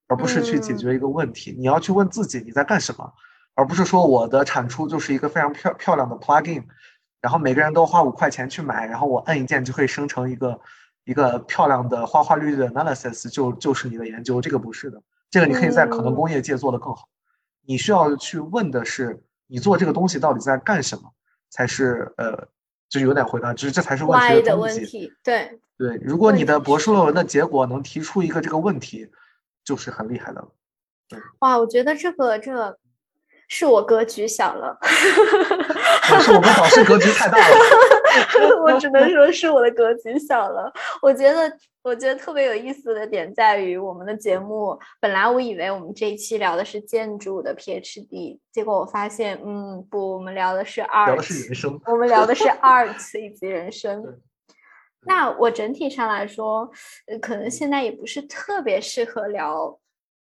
[0.08, 1.54] 而不是去解决一个问题。
[1.56, 3.12] 你要去问自己你在干什么，
[3.54, 6.64] 而不是说我的产出就是一个非常漂漂亮的 plugin，
[7.20, 10.60] 然后每个人都花五块钱去买，然后我摁一键就可以生成一个。
[11.08, 17.08] 一个漂亮的花花绿绿的 analysis 就就是你的研究，这个不是的，这个你可以在可能工业界做得更好。
[17.64, 21.10] 你需要去问的是，你做这个东西到底在干什么，
[21.48, 22.46] 才是呃，
[22.90, 25.10] 就有点回答，就是这才是问题的问题。
[25.24, 29.10] 对对，如果你的博士论文的结果能提出一个这个问题，
[29.64, 30.48] 就是很厉害的了。
[31.38, 32.78] 哇，我觉得这个这个。
[33.50, 34.78] 是我格局小了，
[36.20, 37.56] 是我们导师格局太大了。
[38.64, 40.72] 我只能说是我的格局小了。
[41.02, 51.80] 我觉得，我觉得特别有意思的点在于，我们的节目本来我以为我们这一期聊的是建筑的 PhD，结果我发现，嗯，不，我们聊的是 art，聊的是人生。
[51.86, 54.02] 我们聊的是 art 以及人生。
[55.06, 56.70] 那我整体上来说，
[57.20, 59.78] 可能现在也不是特别适合聊。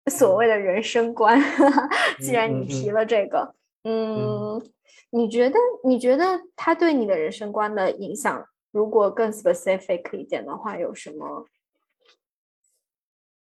[0.09, 1.39] 所谓的人生观，
[2.19, 4.59] 既然你提了这个，嗯，
[5.11, 11.45] 你觉得你觉得他对你的人生观的影响，如果更 specific 一点的话，有什么？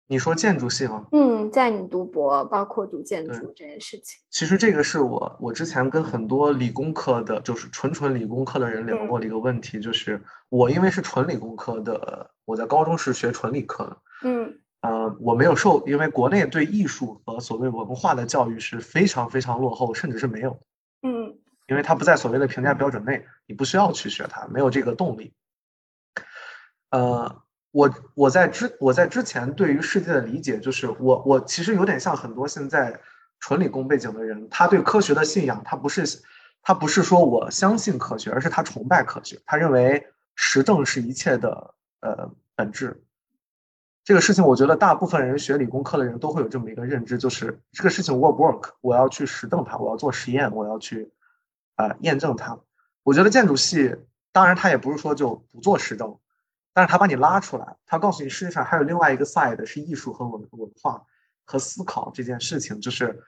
[0.06, 1.06] 你说建筑系吗？
[1.12, 14.60] 嗯，在你读博，包括读建筑这件事情，其实这个是我我之前跟很多理工科的，就是纯纯理工科的人聊过的一个问题，就是我因为是纯理工科的，我在高中是学纯理科的，嗯。
[14.82, 20.58] 呃，我没有受，因为国内对艺术和所谓文化的教育是非常非常落后，甚至是没有。
[21.00, 25.32] 嗯，因为它不在所谓的评价标准内，你不需要去学它，没有这个动力。
[26.90, 33.00] 呃，我我在之我在之前对于世界的理解就是，我我其实有点像很多现在
[33.40, 36.22] 纯理工背景的人，他对科学的信仰，他不是
[36.62, 43.02] 他不是说我相信科学，而是他崇拜科学，他认为实证是一切的呃本质。
[44.04, 51.10] 这个事情，我觉得大部分人学理工科的人都会有这么一个认知，就是这个事情 work work，我要去实证它，我要做实验，我要去
[51.76, 52.58] 啊验证它。
[53.02, 53.96] 我觉得建筑系，
[54.32, 56.18] 当然它也不是说就不做实证，
[56.72, 61.04] 但是它把你拉出来，它告诉你世界上还有另外一个 side 是艺术和文文化
[61.44, 63.22] 和思考这件事情，就是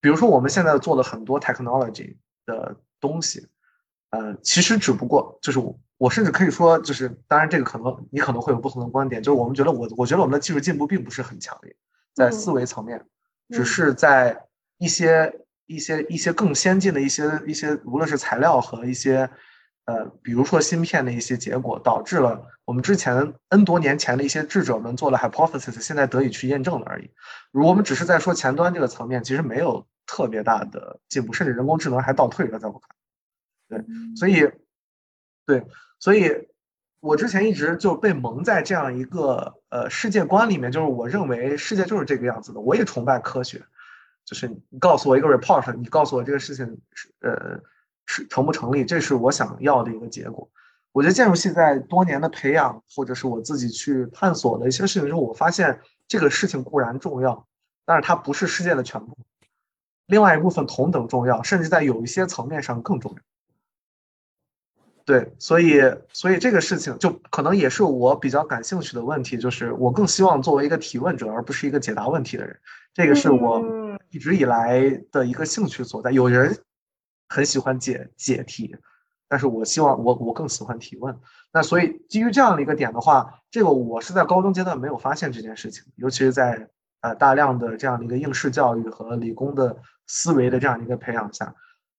[0.00, 3.48] 比如说我们现在做了很多 technology 的东西，
[4.10, 5.78] 呃，其实只不过就是我。
[6.00, 9.22] 我甚至可以说，就是当然，这个可能你可能会有不同的观点。
[9.22, 11.76] 就是我们觉得，我我觉得我们的技术进步并不是很强烈，
[12.14, 13.04] 在思维层面，
[13.50, 14.46] 只是在
[14.78, 19.30] 一些一些一些更先进的一些一些，无论是材料和一些
[19.84, 27.10] 呃，比如说芯片的一些结果，导致了我们之前 N 多年前的一些智者们做了 hypothesis，现在得以去验证了而已。
[27.52, 32.90] 如果我们只是在说前端这个层面，其实没有特别大的进步，甚至人工智能还倒退了，在我看。
[33.68, 33.84] 对，
[34.16, 34.50] 所以
[35.46, 35.64] 对。
[36.02, 36.48] 所以，
[37.00, 42.60] 我之前一直就被蒙在这样一个呃世界观里面，就是我认为世界就是这个样子的。
[42.60, 43.62] 我也崇拜科学，
[44.30, 46.64] 就是你告诉我一个 report，你告诉我这个事情
[46.94, 47.60] 是呃
[48.06, 50.48] 是成不成立，这是我想要的一个结果。
[50.92, 57.44] 我觉得建筑系在多年的培养，或者是我自己去探索的一些事情之后，我发现这个事情固然重要，
[57.84, 59.18] 但是它不是世界的全部。
[60.06, 63.18] 另外一部分同等重要，甚至在有一些层面上更重要。
[65.04, 65.80] 对，所以
[66.12, 72.56] 所以这个事情就可能也是我比较感兴趣的问题，就是我更希望作为一个提问者，而不是一个解答问题的人。
[72.94, 73.60] 这个是我
[74.10, 76.10] 一直以来的一个兴趣所在。
[76.10, 76.56] 有人
[77.28, 78.76] 很喜欢解解题，
[79.28, 81.18] 但是我希望我我更喜欢提问。
[81.52, 86.68] 那所以基于这样的一个点的话，这个我是在高中阶段没有发现这件事情，尤其是在
[87.00, 91.54] 呃大量的这样的一个应试教育和理工的思维的这样一个培养下。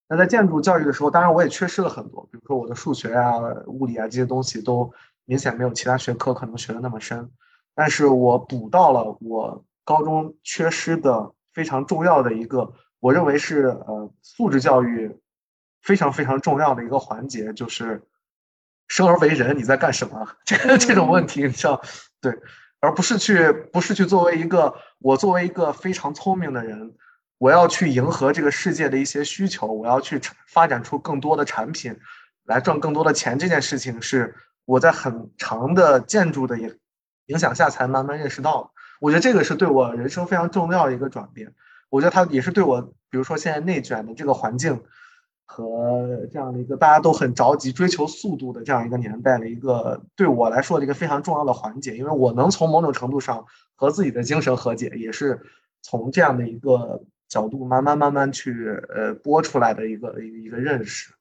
[0.07, 4.91] 那在建筑教育的时候，当然我也缺失了很多，比如说我的数学啊、物理啊这些东西都
[5.23, 7.31] 明显没有其他学科可能学的那么深，
[7.73, 15.19] 但是我补到了我高中缺失的非常重要的一个，我认为是呃素质教育
[15.81, 18.03] 非常非常重要的一个环节，就是
[18.87, 21.81] 生而为人你在干什么 这个这种问题，你知道
[22.19, 22.33] 对，
[22.79, 26.95] 而不是去不是去作为一个我作为一个非常聪明的人。
[27.37, 31.99] 我要去迎合这个世界的一些需求，我要去发展出更多的产品，
[32.43, 33.39] 来赚更多的钱。
[33.39, 36.77] 这件事情是我在很长的建筑的影
[37.25, 38.69] 影响下才慢慢认识到的。
[39.01, 41.51] 我觉得这个是对我人生非常重要的一个转变。
[41.89, 44.83] 我觉得它也是对我，比如说现在内卷的这个环境，
[45.45, 53.43] 和这样的一个大家都很着急追求速度的这样一个年代的一个对我来说的一个非常重要的环节，因为我能从某种程度上
[53.75, 55.41] 和自己的精神和解，也是
[55.81, 61.13] 从这样的一个角度慢慢慢慢去呃播出来的一个一个认识。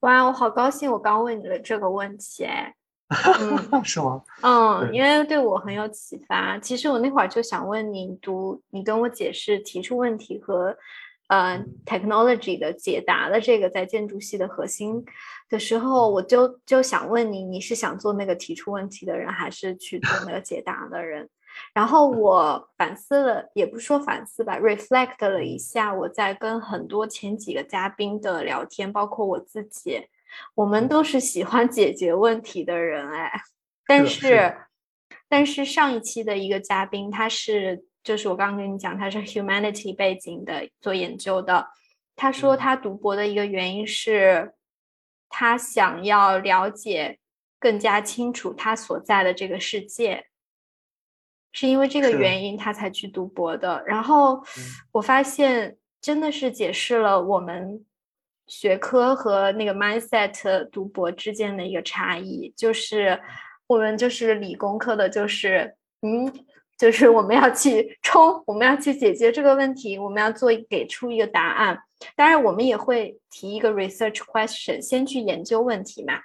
[0.00, 2.74] 哇，我好高兴，我刚问你了这个问题，哎，
[3.08, 4.22] 嗯， 是吗？
[4.42, 6.58] 嗯，因为对我很有启发。
[6.58, 10.76] 其实我那会儿就想问你，读你跟我解释提出问题和。
[11.28, 15.04] 呃，technology 的解答的这个在建筑系的核心
[15.50, 21.28] 的时候，我就就想问你，你是想做那个提出问题的人，还是去做那个解答的人？
[21.74, 30.06] 然后我反思了，也不说反思吧，reflect 了一下，我在跟很多前几个嘉宾的聊天，包括我自己，
[30.54, 33.40] 我们都是喜欢解决问题的人，哎，
[33.86, 34.56] 但是
[35.28, 37.84] 但是上一期的一个嘉宾他是。
[38.06, 41.66] 就是我刚刚跟你讲，他是 humanity 背景的做研究的。
[42.14, 44.54] 他说他读博的一个原因是，
[45.28, 47.18] 他想要了解
[47.58, 50.28] 更加清楚他所在的这个世界，
[51.50, 53.82] 是因为这个原因他才去读博的。
[53.88, 54.40] 然后
[54.92, 57.84] 我发现真的是解释了我们
[58.46, 63.20] 学科和那个 mindset 读博之间的一个差异，就是
[63.66, 66.32] 我们就是理工科的，就是嗯。
[66.78, 71.78] 就是我们要去冲，我们要去解决这个问题，我们要做给出一个答案。
[72.14, 76.20] 当然，我们也会提一个 research question，先去研究问题嘛。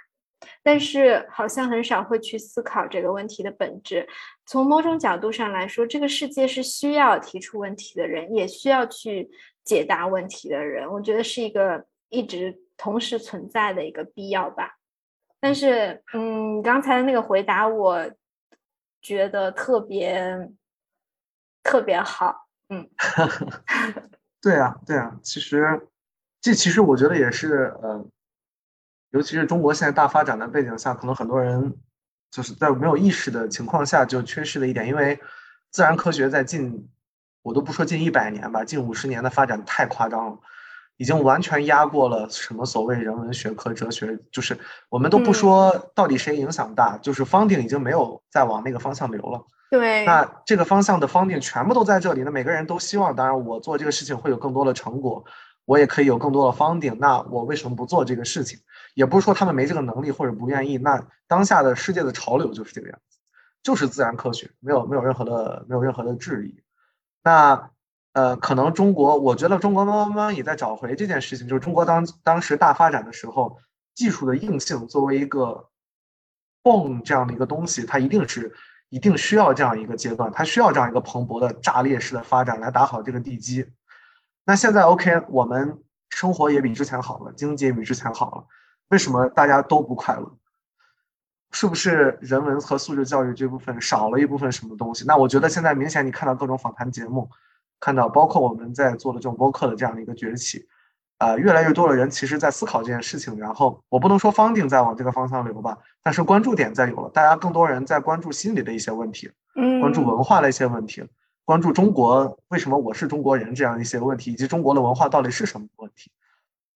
[0.62, 4.06] 但是好像很少会去思考这个问题的本质。
[4.46, 9.30] 从某种角度上来说，这个世界是需要提出问题的人，也需要去
[9.64, 10.86] 解答问题的人。
[10.92, 14.78] 我觉得是一个一直同时存在的一个必要吧。
[15.40, 18.12] 但是，嗯，刚才的那个回答我。
[19.04, 20.52] 觉得特别
[21.64, 22.88] 特别好，嗯
[24.40, 25.88] 对啊，对啊，其实
[26.40, 28.06] 这其实我觉得也是，呃，
[29.10, 31.76] 尤其是中国现在大发展的背景下，可能很多人
[32.30, 35.20] 就是在没有意识的情况下就缺失了一点，因为
[35.72, 36.88] 自然科学在近
[37.42, 40.40] 我都不说近一百年吧，近五十年的发展太夸张了。
[41.02, 44.56] 已经完全压过了什么所谓人文学科、哲学，就是
[44.88, 49.44] 我们都不说到底谁影响大，就是方定已经没有再往那个方向流了。
[49.72, 55.26] 对，那这个方向的方定全部都在这里，那每个人都希望，当然我做这个事情会有更多的成果，
[55.66, 58.60] 我也可以有更多的方定，那我为什么不做这个事情？
[58.94, 63.18] 也不是说他们没这个能力或者不愿意，那当下的世界的潮流就是这个样子，
[63.64, 66.62] 就是自然科学，没有没有任何的没有任何的质疑。
[67.24, 67.72] 那。
[68.14, 71.48] 呃，可能中国，我觉得中国慢慢慢慢也在找回这件事情。
[71.48, 73.58] 就是中国当当时大发展的时候，
[73.96, 75.70] 技术的硬性作为一个
[76.62, 78.54] 泵这样的一个东西，它一定是
[78.90, 83.66] 一定需要这样一个阶段，它需要这样一个蓬勃的炸裂式的发展来打好这个地基。
[84.44, 88.46] 那现在 OK，我们生活也比之前好了，经济也比之前好了，
[88.90, 90.38] 为什么大家都不快乐？
[91.54, 95.06] 是不是人文和素质教育这部分少了一部分什么东西？
[95.08, 97.30] 那我觉得现在明显你看到各种访谈节目。
[97.82, 100.68] 看到，包括我们在做的这种播客的这样的一个崛起，
[101.18, 103.38] 啊，越来越多的人其实在思考这件事情。
[103.40, 111.04] 然后，我不能说方定在往这个方向流吧，但是关注点在有了，大家更多人在关注心理的一些问题，嗯，关注文化的一些问题，
[111.44, 116.12] 关注中国为什么我是中国人这样一些问题，以及中国的文化到底是什么问题，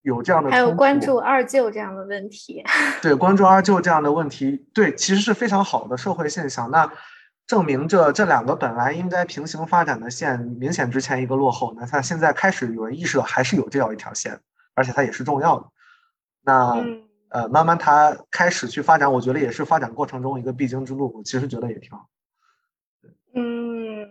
[0.01, 2.63] 有这样的，还有关注二舅这样的问题，
[2.99, 6.71] 对，关注二舅这样的问题，对，其实是非常好的社会现象。
[6.71, 6.91] 那。
[7.47, 11.75] 证明着这两个本来应该平行发展的线，明显之前一个落后。
[11.77, 14.39] 那它现在开始有人意识到，还是有这样一条线，
[14.73, 15.67] 而且它也是重要的。
[16.41, 16.83] 那
[17.29, 21.11] 呃，慢慢它开始去发展，我觉得也是发展过程中一个必经之路。
[21.15, 22.07] 我其实觉得也挺好。
[23.35, 24.07] 嗯，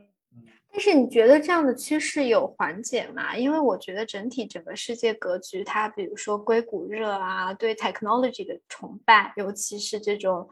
[0.70, 3.37] 但是你觉得这样的趋势有缓解吗？
[3.37, 10.49] 因为我觉得整体整个世界格局，它比如说硅谷热啊，对 technology 的崇拜，尤其是这种。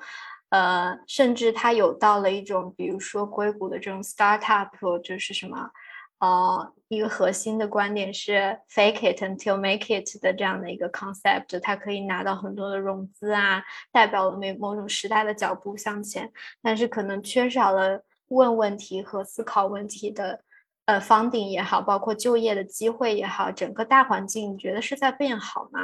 [0.53, 5.70] 呃，甚至它有到了一种，比如说硅谷的这种 startup，就是什么，
[6.18, 16.30] 呃，一个核心的观点是 fake it until make it 的这样的一个 concept，它可以拿到很多的融资啊，代表了某某种时代的脚步向前，
[16.61, 20.42] 但是可能缺少了问问题和思考问题的，
[20.84, 25.80] 呃，房顶也好，包括就业的机会也好，整个大环境你觉得是在变好吗？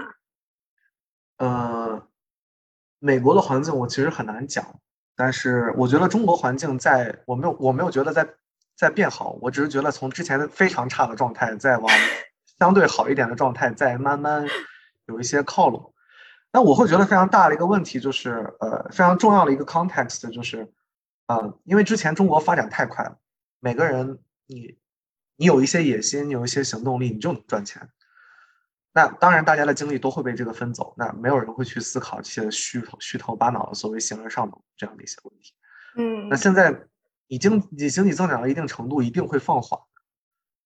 [1.38, 2.06] 呃。
[2.99, 4.80] 美国的环境我其实很难讲，
[5.16, 8.28] 但是我觉得中国环境在我没有我没有觉得在
[8.76, 11.92] 在变好，我只是觉得从之前非常差的状态在往
[12.59, 14.46] 相对好一点的状态在慢慢
[15.07, 15.94] 有一些靠拢。
[16.51, 20.72] 那我会觉得非常大的一个问题就是，呃，非常重要的一个 context 就是，
[21.26, 23.18] 呃，因为之前中国发展太快了，
[23.61, 24.78] 每个人你
[25.36, 27.90] 你有一些野心，你有一些行动力，你就能赚钱。
[28.99, 35.55] 那当然，大家的精力都会被这个分走，那没有人会去思考这些虚头虚头巴脑的所谓形而上的这样的一些问题。
[35.94, 36.76] 嗯，那现在
[37.28, 39.80] 已经你经济增长到一定程度，一定会放缓。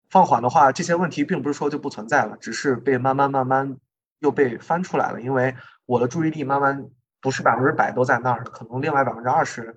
[0.08, 3.76] 放缓的话，这些问题并不是说就不存在了，只是被慢慢慢慢
[4.20, 5.20] 又被翻出来了。
[5.20, 5.54] 因为
[5.84, 6.88] 我的注意力慢慢
[7.20, 9.76] 不是百分之百都在那儿，可能另外百分之二十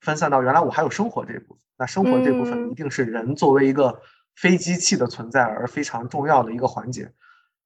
[0.00, 1.62] 分散到原来我还有生活这一部分。
[1.76, 4.00] 那生活这部分一定是人作为一个
[4.36, 7.12] 非机器的存在而非常重要的一个环节。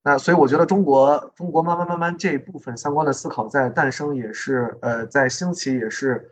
[0.07, 6.31] 那所以我觉得中国中国慢慢慢慢这一部分相关的思考在诞生，也是呃在兴起，也是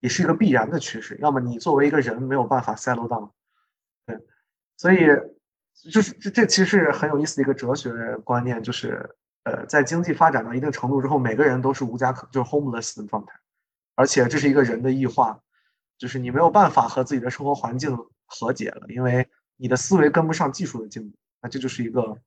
[0.00, 1.16] 也是一个必然的趋势。
[1.20, 3.30] 要么你作为一个人没有办法 settle down，
[4.06, 4.18] 对，
[4.76, 5.06] 所以
[5.88, 7.92] 就是这这其实是很有意思的一个哲学
[8.24, 9.08] 观念，就是
[9.44, 13.38] 呃在经济发展到一定程度之后，每个人都是无家可就是 homeless 的状态，
[13.94, 15.38] 而且这是一个人的异化，
[15.96, 17.96] 就是你没有办法和自己的生活环境
[18.26, 22.18] 和解了，因为你的思维跟不上技术的进步，那这就是一个。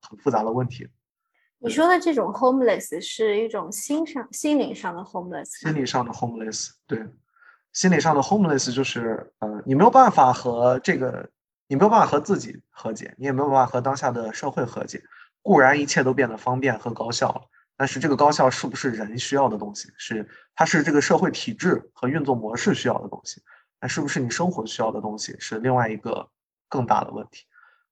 [0.00, 0.88] 很复杂的问题。
[1.58, 5.60] 你说的这种 homeless 是一种心上、心灵上的 homeless。
[5.60, 7.06] 心理上的 homeless，对，
[7.72, 11.28] 心理上的 homeless 就是，呃，你没有办法和这个，
[11.66, 15.02] 你没有办法和自己和解，你也没有办法和当下的社会和解。
[15.42, 17.42] 固然一切都变得方便和高效了，
[17.76, 19.90] 但是这个高效是不是人需要的东西？
[19.98, 23.42] 是，它是这个社会体制和运作模式需要的东西，
[23.80, 25.36] 那是不是你生活需要的东西？
[25.38, 26.26] 是另外一个
[26.68, 27.44] 更大的问题。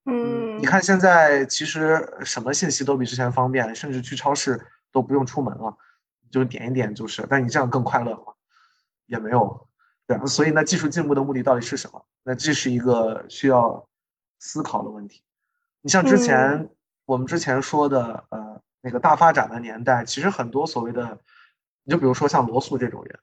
[0.05, 5.77] 嗯，你看现在其实什么信息都比之前方便，甚至去超市都不用出门了，
[6.31, 7.27] 就点一点就是。
[7.29, 8.35] 但你这样更快乐吗？
[9.07, 9.69] 也没有，
[10.07, 12.05] 对所以那技术进步的目的到底是什么？
[12.23, 13.89] 那这是一个需要
[14.39, 15.23] 思考的问题。
[15.81, 16.69] 你像之前
[17.07, 21.19] 我们之前说的，呃，那个大发展的年代，其实很多所谓的，
[21.85, 23.19] 你就比如说像罗素这种人，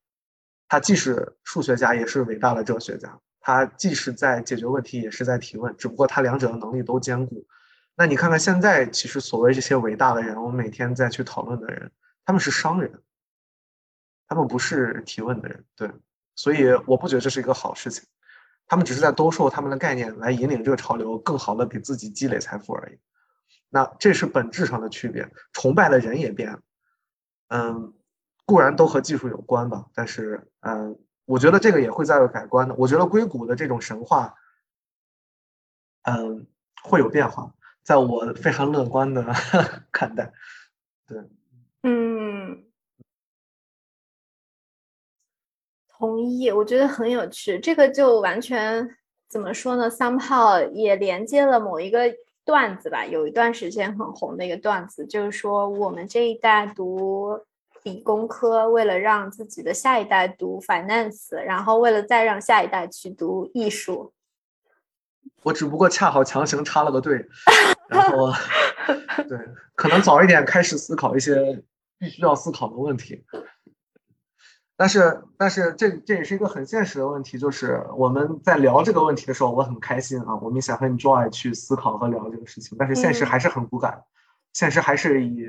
[0.67, 3.19] 他既是数学家，也是伟大的哲学家。
[3.47, 7.45] 他既是在解决问题，也是在提问，只不过他两者的能力都兼顾。
[7.95, 11.91] 那你看看现在，其实所谓这些伟大的人，我们每天在去讨论的人，
[12.25, 13.03] 他们是商人，
[14.27, 15.63] 他们不是提问的人。
[15.75, 15.91] 对，
[16.33, 18.03] 所以我不觉得这是一个好事情。
[18.65, 22.97] 他们只是在兜售他们的概念，来引领这个潮流，更好的给自己积累财富而已。
[23.69, 25.29] 那这是本质上的区别。
[25.53, 26.59] 崇拜的人也变了。
[27.49, 27.93] 嗯，
[28.43, 30.97] 固然都和技术有关吧，但是嗯。
[31.25, 32.75] 我觉得这个也会在改观的。
[32.75, 34.35] 我觉得硅谷的这种神话，
[36.03, 36.45] 嗯，
[36.83, 37.51] 会有变化，
[37.83, 39.23] 在我非常乐观的
[39.91, 40.31] 看待。
[41.07, 41.17] 对，
[41.81, 42.63] 嗯，
[45.87, 46.51] 同意。
[46.51, 47.59] 我觉得很有趣。
[47.59, 48.97] 这个就完全
[49.27, 52.01] 怎么说呢？somehow 也连接了某一个
[52.43, 53.03] 段子吧。
[53.05, 57.45] 有一段时间很红的一个段子，就是说我们这一代读。
[57.85, 64.11] 理工科为了让自己的下一代读 finance，然后为了再让下一代去读艺术，
[65.43, 67.27] 我只不过恰好强行插了个队，
[67.87, 68.31] 然后
[69.29, 69.37] 对，
[69.75, 71.63] 可能早一点开始思考一些
[71.99, 73.23] 必须要思考的问题。
[74.75, 84.01] 但是，但是这这也是一个很现实的问题，就是我们在聊这个问题的时候，我很开心啊，我们想和 Joy 去思考和聊这个事情，但是现实还是很骨感，
[84.53, 85.45] 现实还是以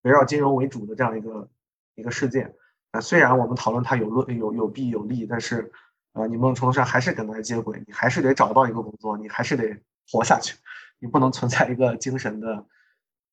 [0.00, 1.46] 围绕金融为主的这样一个。
[1.94, 2.54] 一个事件，
[2.90, 5.70] 啊，虽然我们讨论它有论有有弊有利，但是，
[6.12, 9.76] 呃，你某种程度上还是跟它接轨，你还是得找到一个工作，你还是得
[10.10, 10.56] 活下去，
[10.98, 12.66] 你不能存在一个精神的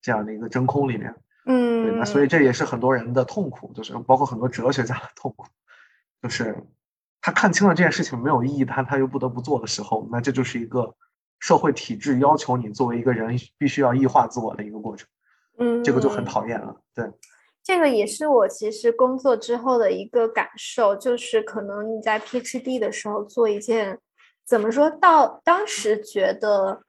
[0.01, 5.47] 这样的一个真空里面，嗯，对，那所以这也是很多人的痛苦，就是包括很多哲学家的痛苦，
[6.21, 6.55] 就是
[7.21, 10.95] 他看清了这件事情没有意义，但他又不得不做的时候，那这就是一个
[11.39, 15.07] 社会体制要求你作为一个人必须要异化自我的一个过程，
[15.57, 17.11] 嗯，这个就很讨厌了，对。
[17.63, 23.99] 这个也是我其实工作之后的一个感受，就是可能你在 PhD 的时候做一件，
[24.43, 26.81] 怎么说到当时觉得，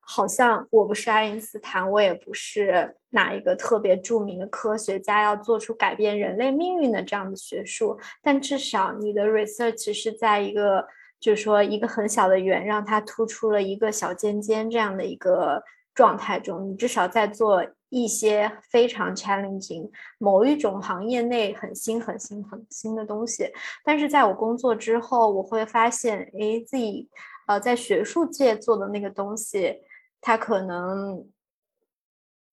[0.00, 10.88] 好像我不是爱因斯坦，我也不是哪一个特别著名的科学家，要做出改变人类命运的这样的学术，但至少你的 research 是在一个，
[11.20, 15.62] 就是说一个很小的圆，让它突出了一个小尖尖这样的一个
[15.94, 17.64] 状态中，你至少在做。
[17.94, 19.88] 一些非常 challenging
[20.18, 23.52] 某一种行业内很新很新很新的东西，
[23.84, 27.08] 但是在我工作之后，我会发现，哎，自己
[27.46, 29.76] 呃在学术界做的那个东西，
[30.20, 31.24] 它可能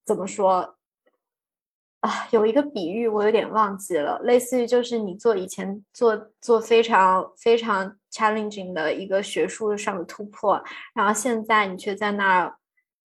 [0.05, 0.75] 怎么说
[2.01, 2.27] 啊？
[2.29, 10.63] 有一个比喻我有点忘记了，类似于就是你做以前做做非常非常 challenging 的一个学术上的突破，
[10.93, 12.60] 然后现在你却在那儿。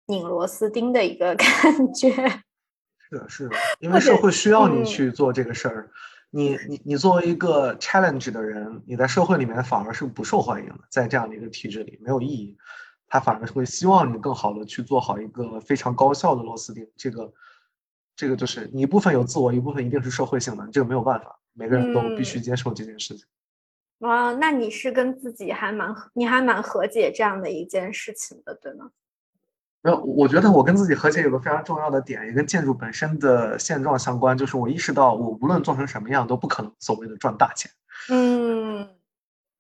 [0.08, 2.10] 拧螺丝钉的一个 感觉，
[3.10, 5.92] 是的，是的，因为社会需要你去做这个事儿。
[6.30, 12.58] 你你你作为一个 challenge 的人，你在社会里面反而是不受欢迎的，在这样的一个体制里没有意义。
[13.10, 16.86] 他反而会希望你更好的去做好一个非常高效的螺丝钉。
[16.98, 17.32] 这个，
[18.18, 23.26] 这个就是你一部分有自我，一部分一定是社会性的，这个没有办法，每个人都必须接受这件事情。
[24.00, 28.92] 哇，那你是跟自己还蛮，你还蛮和解这样的一件事情的，对吗？
[29.96, 37.72] 我觉得我跟自己和解有个非常重要的点，也跟建筑本身的现状相关，就是我意识到我无论做成什么样都不可能所谓的赚大钱。
[38.10, 38.88] 嗯。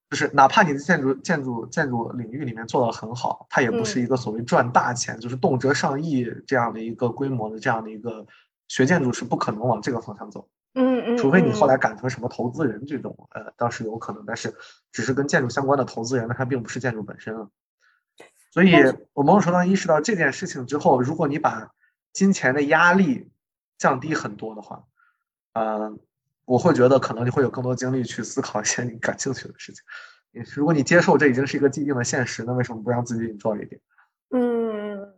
[0.10, 8.26] 就是哪怕你的建筑建筑建筑领域里面做的很好，它也不是一个所谓赚大钱，就是动辄上亿这样的一个规模的这样的一个
[8.70, 10.48] 学建筑是不可能往这个方向走。
[10.76, 11.18] 嗯嗯。
[11.18, 14.56] 除非你后来改成什么投资人这种，呃，倒是有可能，但是
[14.94, 17.50] 只是跟建筑相关的投资人，那它并不是建筑本身了。
[18.52, 18.74] 所以
[19.14, 21.72] 我某种程度上意识到这件事情之后，如果你把
[22.14, 23.30] 金钱的压力
[23.78, 24.84] 降低很多的话，
[25.54, 26.00] 嗯。
[26.48, 29.84] 我会觉得可能你会有更多精力去思考一些你感兴趣的事情。
[30.56, 33.82] 如果你接受这已经是一个既定的现实，那为什么不让自己 enjoy 一点？
[34.30, 35.14] 嗯，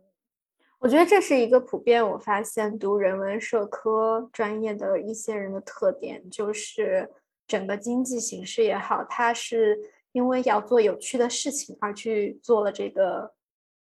[0.80, 7.08] 我觉得这是一个普遍我发现读人文社科专业的一些人的特点，就是
[7.46, 9.78] 整个经济形势也好，它是
[10.12, 13.32] 因为要做有趣的事情而去做了这个。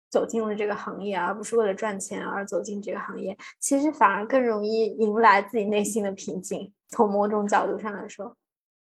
[0.08, 6.72] 走进了这个行业，而不是为了赚钱而走进这个行业，其实反而更容易迎来自己内心的平静。
[6.88, 8.34] 从某种角度上来说，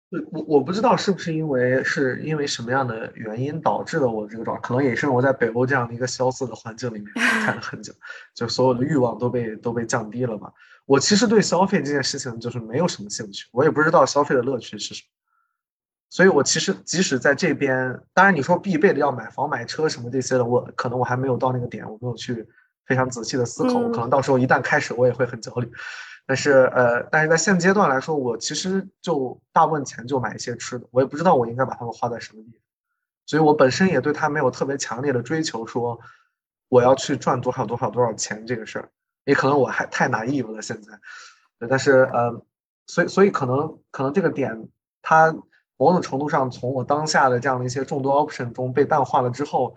[0.10, 7.12] 对我我不知道是不是因为是因为什么样的原因导致了我这个状态，可能也是我在北欧这样的一个萧瑟的环境里面
[7.46, 7.92] 待了很久，
[8.34, 10.54] 就所有的欲望都被都被降低了吧。
[10.86, 15.19] 我其实对消费这件事情就是没有什么兴趣，我也不知道消费的乐趣是什么。
[16.12, 22.48] 所以，我其实即使在这边，当然你说必备的要买房、买车什么这些的，我可能我还没有到那个点，我没有去
[22.88, 23.78] 非常仔细的思考。
[23.78, 25.72] 我可能到时候一旦开始，我也会很焦虑。
[26.26, 32.60] 但是，呃，但是在现阶段来说，我其实就大部分钱就买一些吃的，我也不知道我应该把它们花在什么地方。
[33.28, 36.00] 所以我本身也对它没有特别强烈的追求，说
[36.70, 38.90] 我要去赚多少多少多少钱这个事儿。
[39.26, 41.00] 也可能我还太拿义务了现在。
[41.70, 42.44] 但是，呃，
[42.88, 44.70] 所以，所以可能可能这个点
[45.04, 45.36] 它。
[45.80, 49.74] 某种程度上，从我当下的这样的一些众多 option 中被淡化了之后，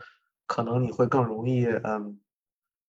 [0.49, 2.19] 可能你会更容易，嗯，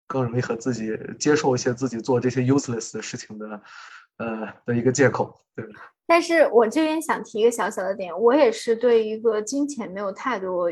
[0.07, 3.61] 更容易和自己接受一些自己做这些 useless 的事情的，
[4.17, 5.39] 呃的一个借口。
[5.55, 5.63] 对。
[6.07, 10.71] 但是我这边想提一个小小的点，我也是对一个金钱没有太多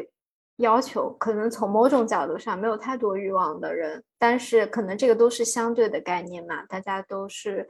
[0.55, 4.03] 要求，可能从某种角度上没有太多欲望的人。
[4.17, 7.67] 但是可能这个都是相对的概念嘛，大家都是。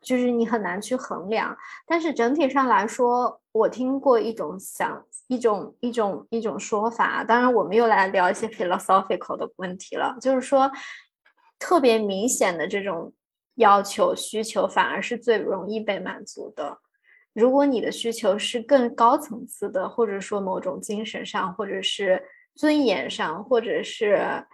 [0.00, 7.22] 就是你很难去衡量，但是整体上来说，我听过一种想一种一种一种说法。
[7.22, 10.16] 当然，我们又来聊一些 philosophical 的问题了。
[10.20, 10.70] 就是说，
[11.58, 13.12] 特别明显的这种
[13.54, 16.78] 要求需求，反而是最容易被满足的。
[17.32, 22.22] 如果你的需求是更高层次的，或者说某种精神上，或者是
[22.54, 24.44] 尊严上，或者是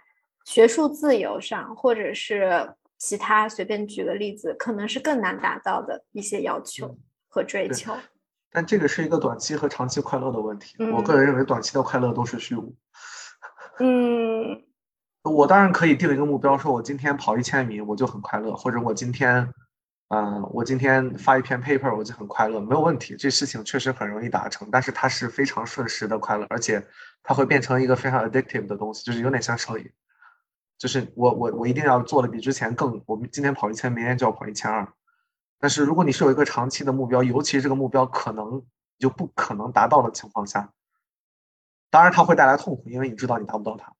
[0.45, 2.75] 学术自由上，或者是。
[3.03, 7.97] 其他随便举个例子，可能是更难达到的一些要求和追求。
[8.51, 10.75] 但这个是一个短期和长期快乐的问题。
[10.91, 12.75] 我个人认为，短期的快乐都是虚无。
[13.79, 14.61] 嗯，
[15.23, 19.53] 我当然可以定一个目标，说我今天跑一千米，我就很快乐；或者我今天，
[20.09, 23.15] 嗯，我今天发一篇 paper，我就很快乐，没有问题。
[23.15, 26.85] 这事情确实很容易达成，但是它是非常瞬时的快乐，而且
[27.23, 29.89] 它会变成一个非常 addictive 的东西，就是有点像上瘾。
[30.77, 34.91] 就是我我我一定要做的比之前更，我们今天跑一千，明天就要跑一千二。
[35.61, 38.65] 但是如果你是有一个长期的目标，尤其这个目标可能
[38.97, 40.73] 就不可能达到的情况下，
[41.91, 43.93] 当然它会带来痛苦，因为你知道你达不到它。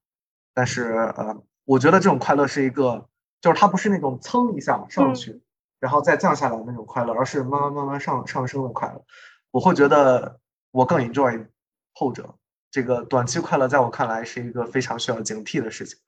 [0.53, 3.07] 但是呃，我觉得这种快乐是一个，
[3.39, 5.41] 就是它不是那种蹭一下上去，
[5.79, 9.05] 然后再降下来那种快乐，而是慢慢慢慢上上升的快乐。
[9.51, 10.39] 我会觉得
[10.71, 11.47] 我更 enjoy
[11.93, 12.35] 后者。
[12.71, 15.99] 这个短期快乐在我看来是一个非常需要警惕的事情。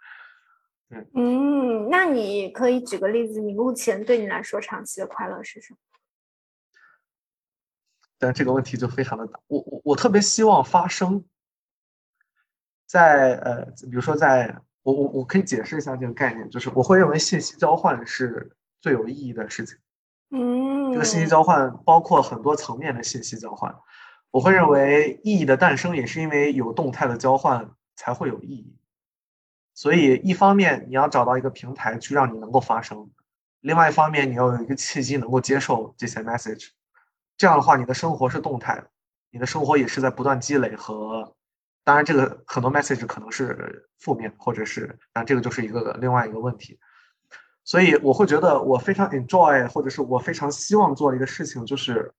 [1.13, 5.77] 嗯，那你可以举个例子，你目前对你来说长期的快乐是什么？
[8.19, 11.25] 但这个问题就非常的大，我我我特别希望发生，
[12.85, 19.77] 在呃，比如说在我我我可以解释一下这个概念，就是我会认为信息交换是最有意义的事情。
[20.29, 23.75] 嗯，这个信息交换包括很多层面的信息交换，
[24.31, 28.77] 我会认为意义的诞生也是因为有动态的交换才会有意义。
[29.75, 33.09] 所以，一方面你要找到一个平台去让你能够发声，
[33.61, 36.69] 另外一方面你要有一个契机能够接受这些 message。
[37.37, 38.87] 这样的话，你的生活是动态的，
[39.31, 41.35] 你的生活也是在不断积累和。
[41.83, 46.79] 当然，这个很多 message 可能是负面，或者是，但这个就是一个另外一个问题。
[47.63, 52.13] 所以，我会觉得我非常 enjoy，或者是我非常希望做的一个事情，就是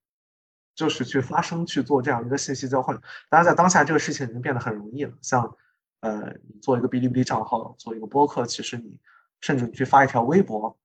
[0.75, 2.95] 就是去发声去做这样一个信息交换。
[3.29, 5.55] 当然，在当下这个事情已经变得很容易了，像。
[6.05, 8.99] 呃，你做一个哔哩哔哩账号，做一个播客，其实你
[9.41, 10.77] 甚至你去发一条微博，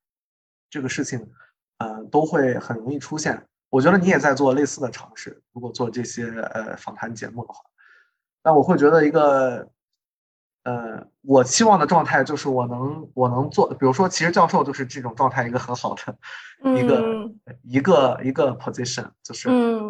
[0.71, 1.31] 这个事情，
[1.77, 3.47] 呃，都会很容易出现。
[3.68, 7.61] 我觉得你也在做类似的尝试，如果做这些呃访谈节目的话，
[8.43, 9.71] 那我会觉得一个。
[10.63, 16.17] 呃，我期望的状态就是我能我能做，比如说，其实教授就是这种状态一个很好的
[16.77, 17.31] 一个
[17.63, 19.49] 一个一个 position，就是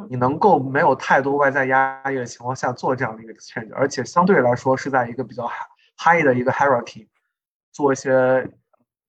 [0.08, 5.50] 你能够没有太多外在压力的情况下做这样的一个 change，而且相对来说是在一个比较
[5.98, 7.08] high 的一个 hierarchy
[7.72, 8.48] 做一些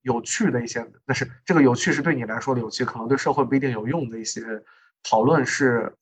[0.02, 4.42] 有趣的一些，但是这个有趣是对你来说的有趣，可能对社会不一定有用的一些
[5.04, 5.96] 讨论是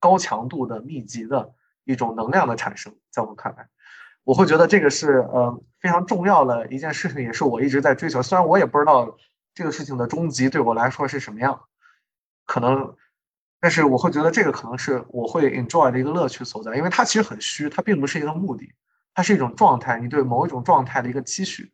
[0.00, 1.52] 高强度的密集的
[1.84, 3.68] 一种能量的产生，在我看来。
[4.26, 8.20] 我会觉得这个是呃非常重要的一件事情，也是我一直在追求。
[8.20, 9.16] 虽然我也不知道
[9.54, 11.60] 这个事情的终极对我来说是什么样，
[12.44, 12.96] 可能，
[13.60, 18.68] 但是我会觉得这个可能是我会 enjoy 的一个乐趣所在，因为它其实很虚，它并不是一个目的，
[19.14, 21.70] 它是一种状态，你对某一种状态的一个期许。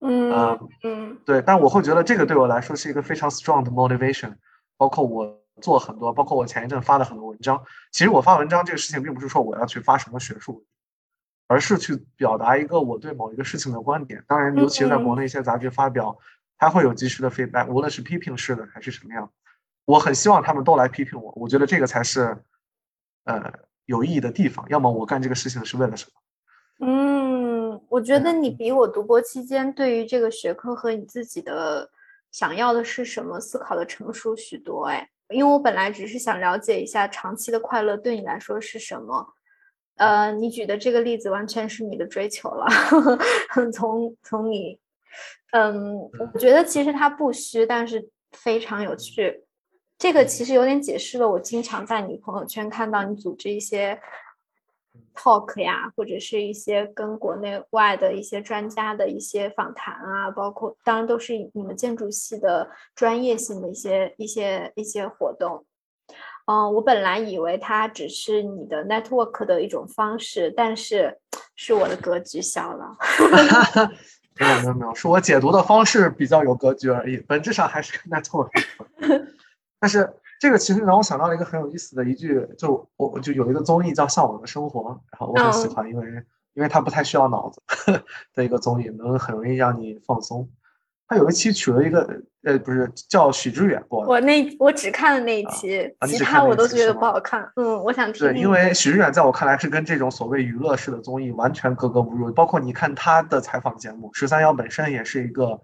[0.00, 1.42] 嗯嗯，对。
[1.42, 4.36] 但我会觉得这个对我来说是一个非常 strong 的 motivation，
[4.76, 7.60] 包括我做很多，包括我前一阵发的很多文章。
[7.90, 10.64] 其实我发文章这个事情，并不是说我要去发什么学术。
[11.48, 16.16] 而是去表达一个我对某一个事情的观点，当然，尤其是在国内一些杂志发表，
[16.58, 19.32] 它会有及时的 feedback，无论是批评式的还是什么样，
[19.86, 22.36] 我很希望他们都来批评我，我觉得这个才是，
[23.24, 23.52] 呃，
[23.86, 24.64] 有意义的地方。
[24.68, 26.86] 要么我干这个事情是为了什么？
[26.86, 31.90] 嗯，我觉得你比我读博期间对于这个学科和你自己的
[32.30, 34.84] 想要的是什么思考的成熟许多。
[34.84, 39.34] 哎，因为我本来只是想了解一下长期的快乐对你来说是什么。
[39.98, 42.66] 呃，你举的这个例子完全是你的追求了。
[43.72, 44.78] 从从你，
[45.52, 45.98] 嗯，
[46.32, 49.44] 我觉得其实它不虚，但是非常有趣。
[49.98, 54.00] 这个其实有点解释了我经常在你朋友圈看到你组织一些
[55.12, 65.64] talk 呀，或者是一些跟国内外的一些专家的一些访谈啊，包括当然都是你们建筑系的专业性的一些一些一些活动。
[66.50, 71.18] 嗯，我本来以为它只是你的 network 的一种方式，但是
[71.54, 72.96] 是我的格局小了。
[74.40, 78.48] 没有没有没有，是我解读的方式比较有格局而已，本质上还是 network。
[79.78, 84.80] 但是这个其实让我想到了一个很有意思的一句，就我我就有一个综艺叫《向往的生活》，
[85.10, 86.06] 然后我很喜欢，因为
[86.54, 87.60] 因为它不太需要脑子
[88.34, 90.48] 的一个综艺，能很容易让你放松。
[91.08, 92.06] 他有一期取了一个，
[92.42, 94.04] 呃，不是叫许知远播。
[94.04, 97.50] 我那我只看了那一期，其他我都觉得不好看。
[97.56, 98.26] 嗯，我想听。
[98.30, 102.30] 对，因为许知远在我看来是跟这种所谓娱乐式的综艺完全格格不入。
[102.32, 105.58] 包括你看他的采访节目，十三幺本身也是一个，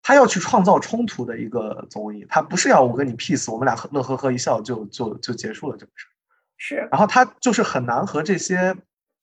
[0.00, 6.12] 他要去创造冲突的一个综艺，他不是要我跟你 peace，我们俩乐呵呵一笑就就就结束了这个事儿。
[6.56, 6.88] 是。
[6.92, 8.76] 然后他就是很难和这些。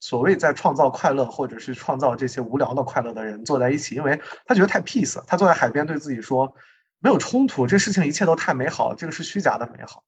[0.04, 5.24] 所谓在创造快乐，或者是创造这些无聊的快乐的人坐在一起，因为他觉得太 peace。
[5.26, 6.54] 他坐在海边对自己说
[7.00, 10.04] ：“没有冲突，这事情一切都太美好，这个是虚假的美好，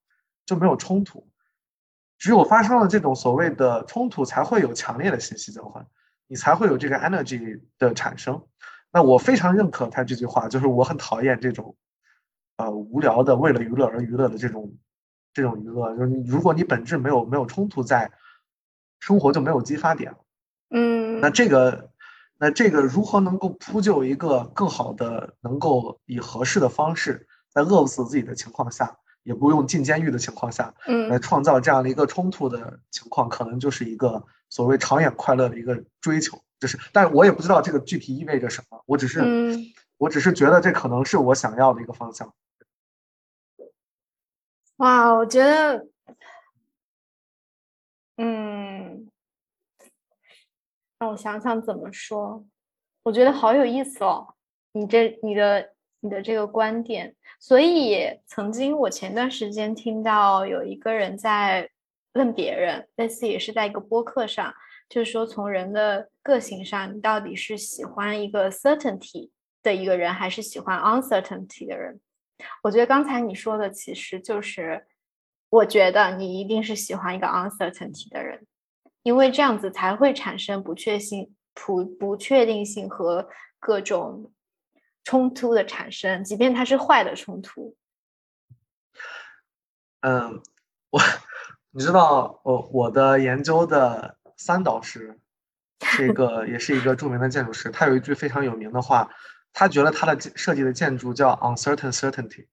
[0.45, 1.25] 就没有冲突。
[2.17, 5.87] 只有发生了这种所谓的冲突，才会有强烈的信息交换，
[6.27, 8.43] 你才会有这个 energy 的产生。
[8.91, 11.73] 那我非常认可他这句话，就是我很讨厌这种，
[12.57, 14.75] 呃，无聊的为了娱乐而娱乐的这种
[15.33, 15.95] 这种娱乐。
[15.95, 18.11] 就是如果你本质没有没有冲突在。
[18.99, 20.17] 生活就没有激发点了，
[20.69, 21.91] 嗯，那这个，
[22.37, 36.41] 那这个如何能够铺就一个更好的，能够以合适的方式，在饿不死自己的情况下，也不用进监狱的情况下，嗯，来创造这样的一个冲突的情况，可能就是一个所谓长远快乐的一个追求。
[36.59, 39.21] 就是，但我也不知道这个具体意味着什么，我只是，
[39.97, 42.33] 我只是觉得这可能是我想要的一个方向。
[44.77, 45.87] 哇，我觉得。
[48.17, 49.09] 嗯，
[50.97, 52.45] 让我想想怎么说。
[53.03, 54.35] 我觉得好有意思哦，
[54.71, 57.13] 你这你的你的这个观点。
[57.39, 61.69] 所以曾经我前段时间听到有一个人在
[62.13, 64.53] 问别人，类似也是在一个播客上，
[64.87, 69.29] 就是说从人的个性上，你到底是喜欢一个 certainty
[69.61, 71.99] 的一个人，还是喜欢 uncertainty 的人？
[72.63, 74.87] 我觉得刚才你说的其实就是。
[75.55, 78.45] 我觉得你一定是喜欢一个 uncertainty 的人，
[79.03, 83.29] 因为这样子才会产生不确性、不不确定性和
[83.59, 84.33] 各种
[85.05, 87.77] 冲突的产生，即便它是坏的冲突。
[90.01, 90.41] 嗯，
[90.89, 90.99] 我
[91.71, 95.17] 你知道，我我的研究的三导师
[95.81, 99.09] 是一个，也是一个著名的建筑师，他有一句非常有名的话，
[99.53, 102.47] 他觉得他的设计的建筑叫 uncertain certainty。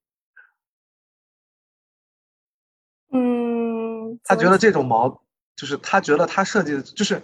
[4.35, 5.23] 他觉得这种矛，
[5.57, 7.23] 就是他觉得他设计的，就是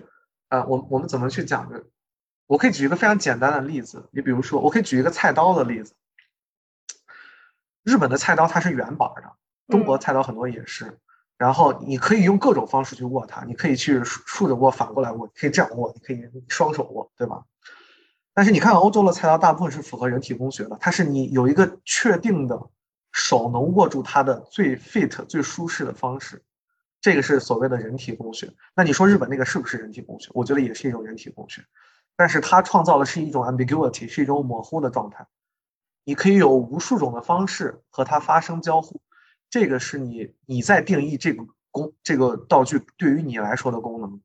[0.49, 1.85] 啊，我我们怎么去讲的？
[2.47, 5.95] 我可以举一个非常简单的例子，你比如说，我可以举一个菜刀的例子。
[7.83, 9.33] 日本的菜刀它是圆板的，
[9.69, 10.99] 中国菜刀很多也是。
[11.39, 17.45] 然后你可以用各种方式去握它，你可以去竖竖着握，反过来握，可以这样握，你可以双手握，对吧？
[18.35, 22.61] 但是你看欧洲的菜刀，大部分是符合人体工学的，它是你有一个确定的
[23.13, 26.43] 手能握住它的最 fit、最舒适的方式，
[27.01, 28.53] 这个是所谓的人体工学。
[28.75, 30.31] 那你说日本那个是不是人体工学？
[30.35, 31.65] 我觉得也是一种人体工学，
[32.17, 35.27] 但是它创造的是一种 ambiguity，是一种模糊的状态。
[36.05, 39.01] 你可以有无数种的方式和它发生交互。
[39.51, 44.21] 这个是你你在定义这个功这个道具对于你来说的功能，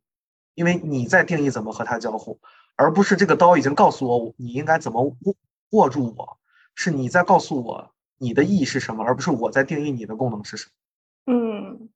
[0.54, 2.40] 因为你在定义怎么和它交互，
[2.76, 5.36] 而不是这个刀已经告诉我你应该怎么握
[5.70, 6.38] 握住我，
[6.76, 11.34] 是你在告诉我你的意义是什么，而不是我在定义你的功能是什么。
[11.34, 11.90] 嗯，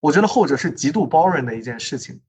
[0.00, 2.20] 我觉得后者是极度 boring 的一件事情。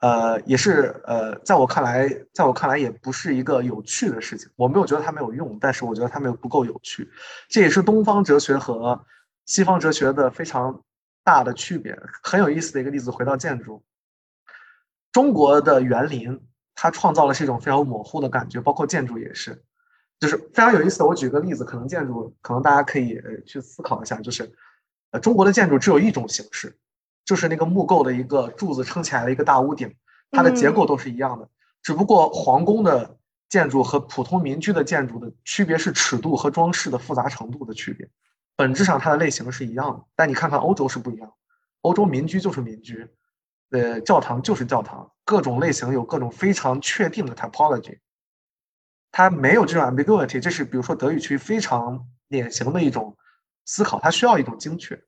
[0.00, 4.50] 呃，也是呃，在我看来，在我看来也不是一个有趣的事情。
[4.54, 7.10] 我没有觉得它没有用，但是我觉得它没有不够有趣。
[7.48, 9.02] 这也是东方哲学和
[9.46, 10.82] 西方哲学的非常
[11.22, 11.98] 大的区别。
[12.22, 13.82] 很有意思的一个例子，回到建筑，
[15.10, 16.38] 中国的园林，
[16.74, 19.64] 它创造的是一种非常模糊的感觉，包括建筑也是，
[20.20, 21.06] 就是非常有意思的。
[21.06, 24.52] 我举个例子，可能建筑，可能大家可以去思考一下，就是
[25.14, 26.76] 呃，中国的建筑只有一种形式。
[27.24, 29.94] 就是那个木构的一个柱子撑起来的一个大屋顶，
[30.30, 31.48] 它的结构都是一样的，
[31.82, 33.16] 只不过皇宫的
[33.48, 38.06] 建筑和普通民居的建筑的区别是尺度和装饰的复杂程度的区别，
[38.56, 40.04] 本质上它的类型是一样的。
[40.14, 41.32] 但你看看欧洲是不一样，
[41.80, 43.08] 欧洲民居就是民居，
[43.70, 48.00] 呃，教堂就是教堂，各种类型有各种非常确定的 typology，
[49.10, 53.16] 它没有这种 ambiguity，这是比如说德语区非常典型的一种
[53.64, 55.00] 思考，它需要一种精确。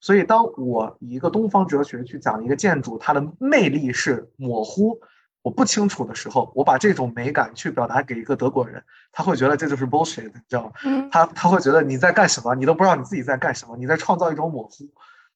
[0.00, 5.00] 所以，当我以一个东方哲学去讲一个建筑，它的魅力是模糊、
[5.42, 8.82] 我不清楚的时候，我把这种美感去表达给一个德国人，
[9.12, 10.72] 他会觉得这就是 bullshit，你知道吗？
[11.10, 12.54] 他他会觉得你在干什么？
[12.56, 14.88] 你都不知道你自己在干什么，你在创造一种模糊，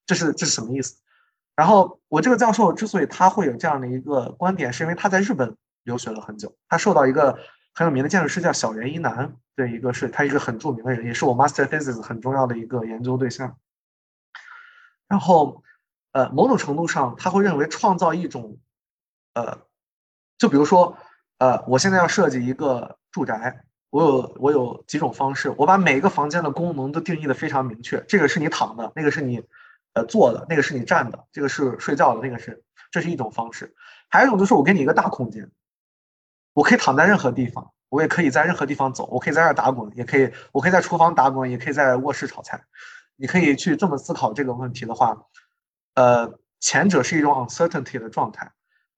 [0.04, 0.96] 这是这是什么意思？
[1.54, 7.38] 然后，我这个教授之所以他会有这样的一个观点，是因为他在日本留学了很久，他受到一个
[7.78, 13.58] 很有名的建筑师叫小原一男的一个是，他一个很著名的人，也是我 master thesis 很重要的一个研究对象。
[15.06, 15.62] 然后，
[16.12, 18.56] 呃，某种程度上，他会认为创造一种，
[19.34, 19.58] 呃，
[20.38, 20.96] 就比如说，
[21.36, 28.02] 呃，我现在要设计一个住宅，我有我有几种方式，我把每一个房间的功能都定义的非常明确。
[28.08, 29.44] 这个是你躺的，那个是你，
[29.92, 33.74] 呃，坐的，那个是你站的，这个是睡觉的，那个是，这是一种方式。
[34.08, 35.50] 还有一种就是我给你一个大空间，
[36.56, 42.64] 我可以躺在任何地方，我也可以在任何地方走，我可以在这儿打滚，也可以，我可以在厨房打滚，也可以在卧室炒菜。
[43.16, 45.18] 你可以去这么思考这个问题的话，
[45.96, 48.50] 呃，前者是一种 uncertainty 的状态，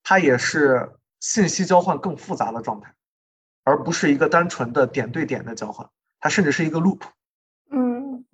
[0.05, 2.95] 它也是信息交换更复杂的状态，
[3.65, 5.91] 而不是一个单纯的点对点的交换，
[6.21, 7.01] 它甚至是一个 loop。
[7.73, 8.25] 嗯，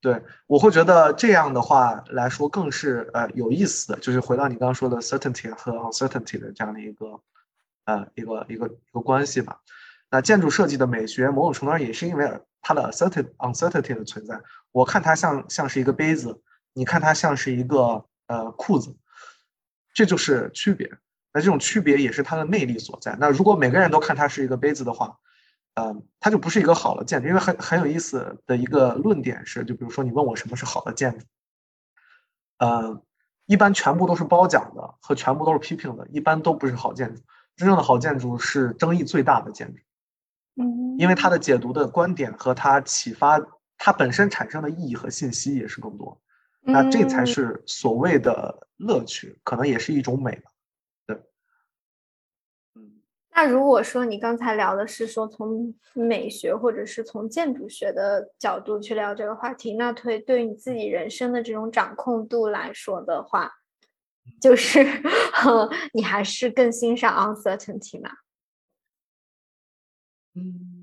[0.00, 7.20] 对我会觉得这样的话来说更是呃有意思的，就是回到你刚刚说的 certainty 和 uncertainty 的这样的一个
[7.84, 9.60] 呃一个一个一个关系吧。
[10.10, 14.40] 那建筑设计的美学某种程度上也是因为它的 uncertainty uncertainty 的存在。
[14.70, 18.94] 我看它像像是一个杯子，你看它像是一个呃裤子，
[19.94, 20.90] 这就是区别。
[21.32, 23.16] 那这种区别也是它的魅力所在。
[23.18, 25.16] 那如果每个人都看它是一个杯子的话，
[25.74, 27.28] 嗯，它就不是一个好的建筑。
[27.28, 31.24] 因为很很有意思的一个论点是，就比如说你问我什么是好的建筑，
[32.58, 33.02] 呃，
[33.46, 37.22] 一般全部都是褒奖的和全部都是批评的，一般都不是好建筑。
[37.56, 39.80] 真正的好建筑是争议最大的建筑，
[40.62, 43.40] 嗯，因为它的解读的观点和它启发。
[43.84, 46.16] 它本身产生的意义和信息也是更多，
[46.60, 50.52] 那这才是所谓的乐趣，可能也是一种美吧。
[51.04, 51.16] 对，
[52.76, 53.02] 嗯。
[53.34, 63.50] 那如果说你刚才聊的是说从美学或者是从建筑学的角度去聊这个话题，那对对你自己人生的这种掌控度来说的话，
[64.40, 64.84] 就是
[65.92, 68.10] 你还是更欣赏 uncertainty 吗？
[70.34, 70.78] 嗯。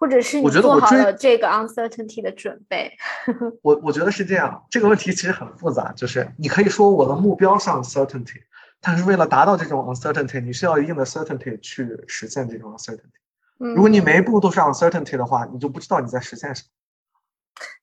[0.00, 2.96] 或者是你做好了这个 uncertainty 的准备。
[3.62, 8.40] 我我觉得是这样，这个问题其实很复杂，就是你可以说我的目标上 uncertainty，
[8.80, 13.10] 但是为了达到这种 uncertainty，你需要一定的 certainty 去实现这种 uncertainty。
[13.56, 16.68] 如果你每一步都是 uncertainty 的话，你就不知道你在实现什么。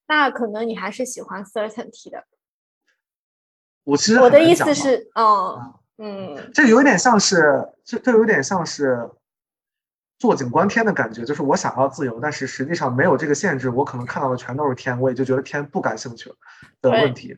[0.08, 2.24] 那可能你还是喜欢 certainty 的。
[3.86, 9.08] 我其实我的意思是，哦，嗯，这有点像是，这这有点像是。
[10.18, 16.36] 坐井观天的感觉，就是我想要自由，但是实际上没有这个限制，我可能看到的全都是天，我也就觉得天不感兴趣了
[16.80, 17.36] 的问题。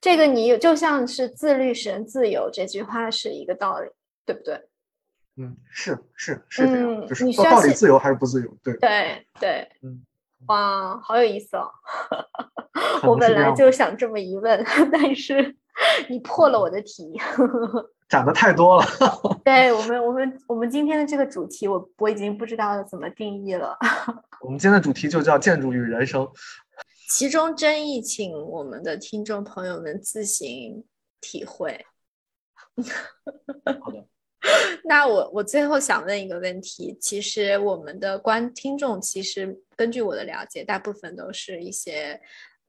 [0.00, 3.90] 这个你就像是自律神自由这句话是一个道理。
[4.26, 4.68] 对不对？
[5.38, 8.56] 嗯，是是是这样，就是你到底自由还是不自由？
[8.62, 10.04] 对对对，嗯，
[10.46, 11.68] 哇，好有意思哦！
[13.02, 15.56] 我本来就想这么一问， 但是
[16.08, 17.12] 你破了我的题，
[18.08, 18.86] 讲的太多了。
[19.44, 23.76] 对我们，我们，我们今天的这个主题，我我已经不知道怎么定义了。
[24.42, 26.28] 我们今天的主题就叫建筑与人生，
[27.08, 30.84] 其中争议，请我们的听众朋友们自行
[31.20, 31.86] 体会。
[33.80, 34.06] 好的。
[34.84, 42.18] 那我我最后想问一个问题，其实我们的观听众其实根据我的了解，大部分都是一些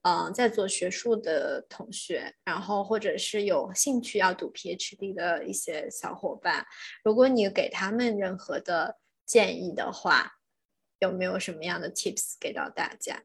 [0.04, 6.66] 嗯在做学术的同学，然后或者是有兴趣要读 PhD 的一些小伙伴。
[7.04, 10.34] 如果你给他们任何的建议的话，
[10.99, 13.24] 有没有什么样的 tips 给到大家？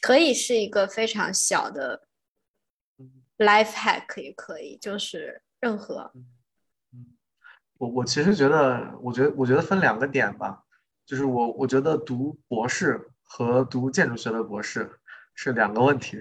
[0.00, 2.06] 可以是一个非常小的
[3.38, 6.12] life hack，也可以，就是任何。
[7.78, 10.64] 我我其实觉得，我觉得我觉得分两个点吧，
[11.06, 14.99] 就是我我觉得读博士和读建筑学的博士
[15.34, 16.20] 是两个问题，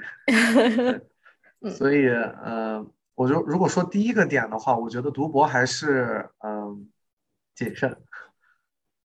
[1.75, 2.85] 所以呃，
[3.15, 6.89] 我就如果说第一个点的话，我觉得读博还是嗯
[7.55, 7.97] 谨慎，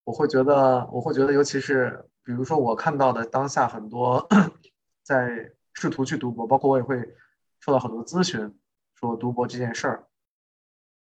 [0.04, 4.28] 我会觉得我会觉得，尤其是比如说我看到的当下很多
[5.02, 6.96] 在试图去读博，包括我也会
[7.60, 8.56] 受到很多咨询，
[8.94, 10.06] 说读博这件事儿，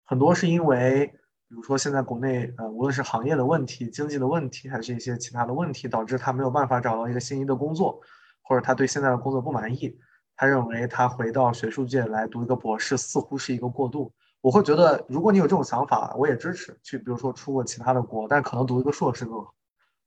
[0.05, 1.19] 很多是因为。
[1.47, 8.01] 比如说，现在国内呃，无论是行业的问题、经济的问题，还是一些其他的问题，导致他没有办法找到一个心仪的工作，
[8.45, 9.97] 或者他对现在的工作不满意，
[10.35, 14.13] 他认为他回到学术界来读一个博士似乎是一个过渡。
[14.41, 19.51] 我会觉得，如果你有这种想法，我也支持去，比如说出过其他的国，但可能读一个硕士更好。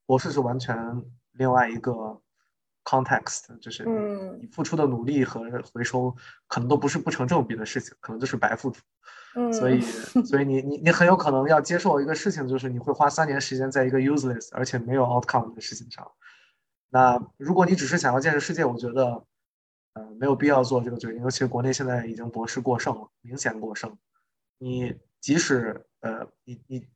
[0.06, 0.76] 博士是完全
[1.32, 2.20] 另外一个
[2.84, 3.84] context，就是
[4.40, 5.40] 你付出的努力和
[5.72, 6.14] 回收
[6.46, 8.80] 可能都不是不成正比的事情，可能就是白付出。
[9.52, 9.80] 所以，
[10.24, 16.08] 所以你你你很有可能要接受一个事情，就是你会花三年时间在一个 useless 而且没有 outcome 的事情上。
[16.90, 19.24] 那如果你只是想要见识世界，我觉得，
[19.94, 21.22] 呃，没有必要做这个决定。
[21.22, 23.96] 尤其是国内现在已经博士过剩了，明显过剩。
[24.58, 26.86] 你即使呃，你你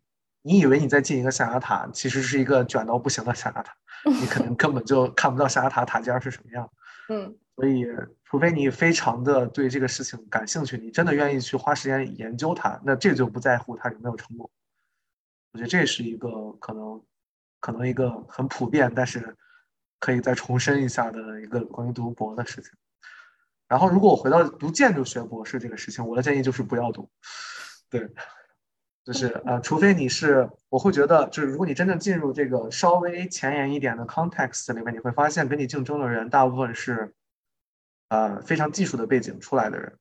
[0.43, 3.75] 你以为你在进一个象牙塔，其实是一个卷到不行的象牙塔，
[4.05, 6.71] 你可能根本就 看不到象牙塔塔尖是什么样。
[7.09, 7.37] 嗯。
[7.55, 7.85] 所以，
[8.25, 14.51] 除非你非常的对这个事情感兴趣，你真的愿意去花时间研究它，那这就不在乎它有没有成果。
[15.53, 17.03] 我觉得这是一个可能，
[17.61, 19.37] 可能一个很普遍，但是
[20.03, 22.73] 可以再重申一下的一个关于读博的事情。
[23.69, 27.09] 然后，如果我回到读建筑学博士这个事情，我的建议就是不要读。
[27.89, 28.11] 对，
[29.05, 37.15] 就是呃，除非你是，我会觉得，就是如果你真正进入这个稍微前沿一点的 context 里面，你会发现跟你竞争的人大部分是。
[38.09, 39.97] 呃，非常技术的背景出来的人，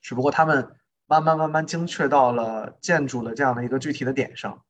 [0.00, 0.66] 只不过他们
[1.04, 4.64] 慢慢慢慢精确到了建筑的这样的一个具体的点上，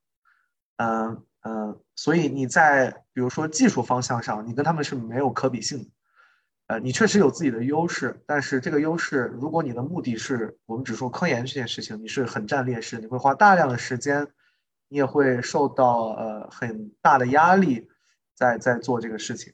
[0.79, 5.84] 嗯嗯，所以你在比如说技术方向上，你跟他们是没有可比性的，
[6.68, 14.26] 呃，你确实有自己的优势，但是这个优势，如果你的目的是我们只说科研这件事情，你是很占劣势，你会花大量的时间，
[14.88, 17.88] 你也会受到呃很大的压力，
[18.34, 19.53] 在在做这个事情。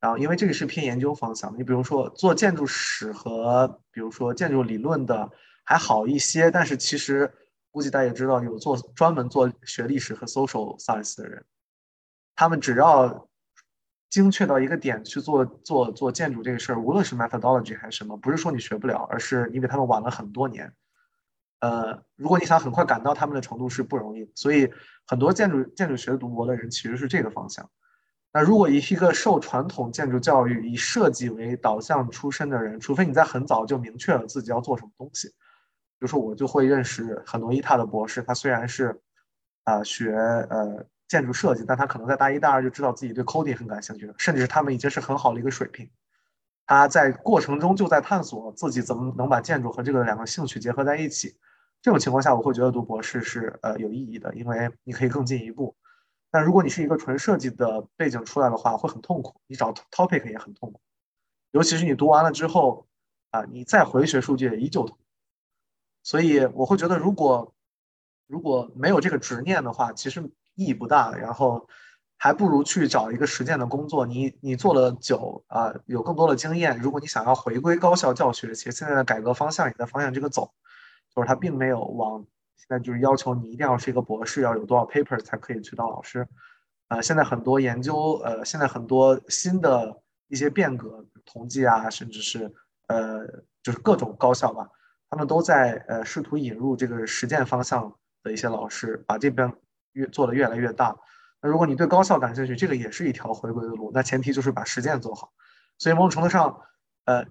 [0.00, 5.30] 然后，因为这个是偏研究方向，你比如说做建筑史和比如说建筑理论的
[5.64, 7.32] 还好一些，但是其实
[7.70, 11.44] 估计大家也知道，有做专门做学历史和 social science 的人，
[12.34, 13.28] 他们只要
[14.10, 20.72] 精确到一个点去做做做建筑这个事儿，无论是 methodology 还是什么，不是说你学不了，而是你比他们晚了很多年。
[21.60, 24.72] 呃，如果你想很快赶到他们的程度是不容易，所以
[25.06, 27.68] 很多建筑建筑学读博的人其实是这个方向。
[28.32, 35.32] 那如果以一个受传统建筑教育、以设计为导向出身的人，除非你在很早就明确了自己要做什么东西，
[35.98, 39.00] 比如说我就会认识很多一塔的博士，他虽然是
[39.64, 45.90] 啊学呃建筑设计，但他可能在大一、大二就知道自己对 coding 很感兴趣，甚至是他们已经是很好的一个水平。
[46.66, 51.36] 他在过程中就在探索自己怎么能把建筑和这个两个兴趣结合在一起。
[51.80, 55.74] 这种情况下，我会觉得读博士是呃有意义的，因为你可以更进一步。
[56.30, 59.40] 但如果你是一个纯设计的背景出来的话，会很痛苦。
[59.46, 60.80] 你找 topic 也很痛苦，
[61.52, 62.86] 尤其是你读完了之后，
[63.30, 64.98] 啊，你再回学术界依旧痛。
[66.08, 67.52] 所以我会觉得，如果
[68.26, 70.22] 如果没有这个执念的话，其实
[70.54, 71.14] 意义不大。
[71.14, 71.68] 然后
[72.16, 74.06] 还不如去找一个实践的工作。
[74.06, 76.78] 你你做了久啊，有更多的经验。
[76.78, 80.50] 如果你想要回归高校教学，其实现在的改革方向也在方向这个走，
[81.14, 82.24] 就是它并没有往。
[82.56, 86.26] 现在就是要求你一定要是一个博士，要有多少 paper 才可以去当老师。
[86.88, 92.50] 呃，现在很多研究，呃，现在很多新的一些变革，统计啊，甚至是
[92.86, 93.26] 呃，
[93.62, 94.70] 就是各种高校吧，
[95.10, 99.52] 他们都在呃试图引入这个实践方向的一些老师，把这边
[99.92, 100.96] 越做的越来越大。
[101.40, 103.90] 那如果你对高校感兴趣，这个也是一条回归的路。
[103.94, 105.32] 那前提就是把实践做好。
[105.78, 106.60] 所以某种程度上，
[107.04, 107.24] 呃，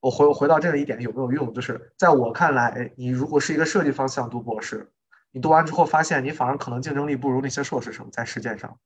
[0.00, 1.52] 我回回到这个一点有没有用？
[1.52, 4.92] 就是在我看来，你如果是一个设计方向读博士，
[5.32, 8.78] 你读完之后发现你反而可能竞争力不如那些硕士生在实践上。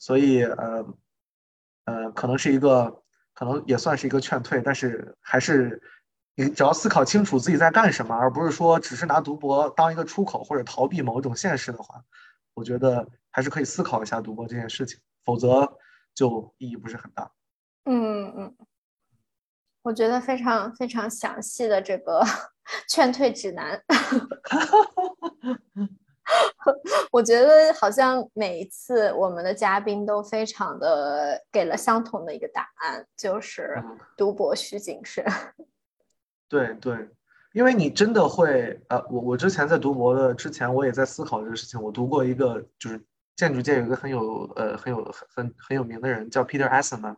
[0.00, 0.84] 所以，呃，
[1.84, 3.02] 呃，可能是一个，
[3.32, 4.60] 可能也算是一个劝退。
[4.60, 5.80] 但是还是
[6.34, 12.02] 你只要思考清楚自己在干什么，而不是说只是拿读博当一个出口或者逃避某一种现实的话，
[12.54, 13.06] 我觉得。
[13.36, 15.76] 还是可以思考一下读博这件事情，否则
[16.14, 17.28] 就意义不是很大。
[17.84, 18.56] 嗯嗯，
[19.82, 22.24] 我觉得非常非常详细的这个
[22.88, 23.82] 劝退指南。
[27.10, 33.82] 我觉得好像每一次我们的嘉宾都非常的给了相同的一个答案，就是
[34.16, 35.24] 读博需谨慎。
[36.54, 37.10] 对对。
[37.52, 41.80] 因为你真的会，呃，我我之前在读博的之前，我也在思考这个事情。
[41.80, 43.00] 我读过一个就是。
[43.36, 47.16] 建筑界有一个很有呃很有很很很有名的人叫 Peter Asselman，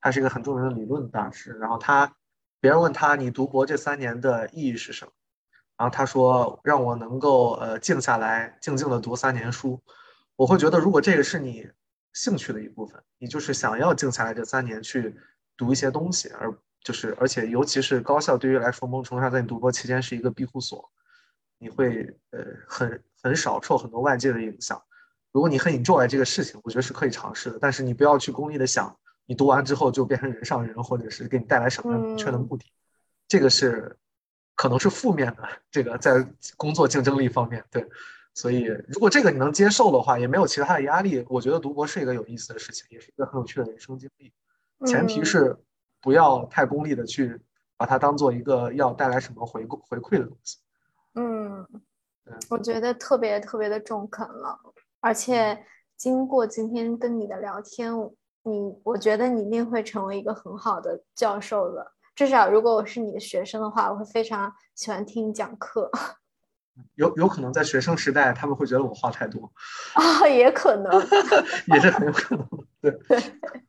[0.00, 1.52] 他是一个很著名的理论大师。
[1.58, 2.10] 然后他，
[2.58, 5.12] 别人问他你读博这三年的意义是什么？
[5.76, 9.78] 然后他说让我能够呃静下来静静的读三年书。
[10.36, 11.68] 我会觉得如果这个是你
[12.14, 15.14] 兴趣的一部分，你就是想要静下来这三年去
[15.54, 16.50] 读一些东西，而
[16.86, 20.88] 就是而且尤其是高校对于来说，某种程度上在你读博期间是一个庇护所，
[21.58, 24.80] 你会呃很很少受很多外界的影响。
[25.32, 27.58] 如果你很 enjoy 这个事情，我觉得是可以尝试的。
[27.60, 32.64] 但是你不要去功利的想，你读完之后就变成人上人，或者是给你带来什么样明确的目的，
[33.26, 33.96] 这个是
[34.54, 35.42] 可能是负面的。
[35.72, 36.24] 这个在
[36.56, 37.84] 工作竞争力方面，对。
[38.32, 44.32] 所以如果这个你能接受的话，也没有其他的压力，我觉得读博是一个有意思的事情，也是一个很有趣的人生经历。
[44.86, 45.56] 前提是
[46.06, 47.36] 不要太功利的去
[47.76, 50.58] 把它当做一个要带来什么回回馈的东西。
[51.16, 51.66] 嗯，
[52.48, 54.56] 我觉得特别特别的中肯了。
[55.00, 55.60] 而且
[55.96, 57.92] 经过今天跟你的聊天，
[58.44, 61.84] 你我觉得你一定会成为一个很好的教授的。
[62.14, 65.90] 至少如果我是你的学生的话，我会非常喜欢听你讲课。
[66.94, 69.50] 有有可能在学生时代，他们会觉得我话太多
[69.94, 70.92] 啊，也可能，
[71.74, 72.48] 也是很有可能。
[72.80, 72.96] 对，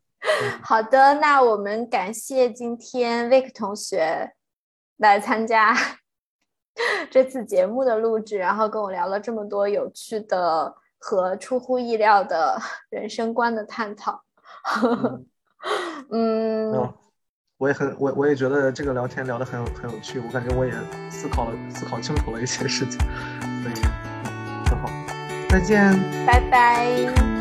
[0.63, 4.33] 好的，那我们感谢今天 Vic 同学
[4.97, 5.75] 来参加
[7.11, 10.75] 这次节目的录制，然后跟我聊了这么多有趣的。
[10.99, 12.59] 和出乎意料的
[12.89, 14.19] 人生观的探讨，
[16.09, 16.71] 嗯，
[17.59, 20.73] 我也很我我也觉得这个聊天聊得很有很有趣，我感觉我也
[21.11, 22.99] 思考了思考清楚了一些事情，
[23.61, 23.75] 所以
[24.67, 24.89] 很好，
[25.49, 25.93] 再见，
[26.25, 27.36] 拜拜。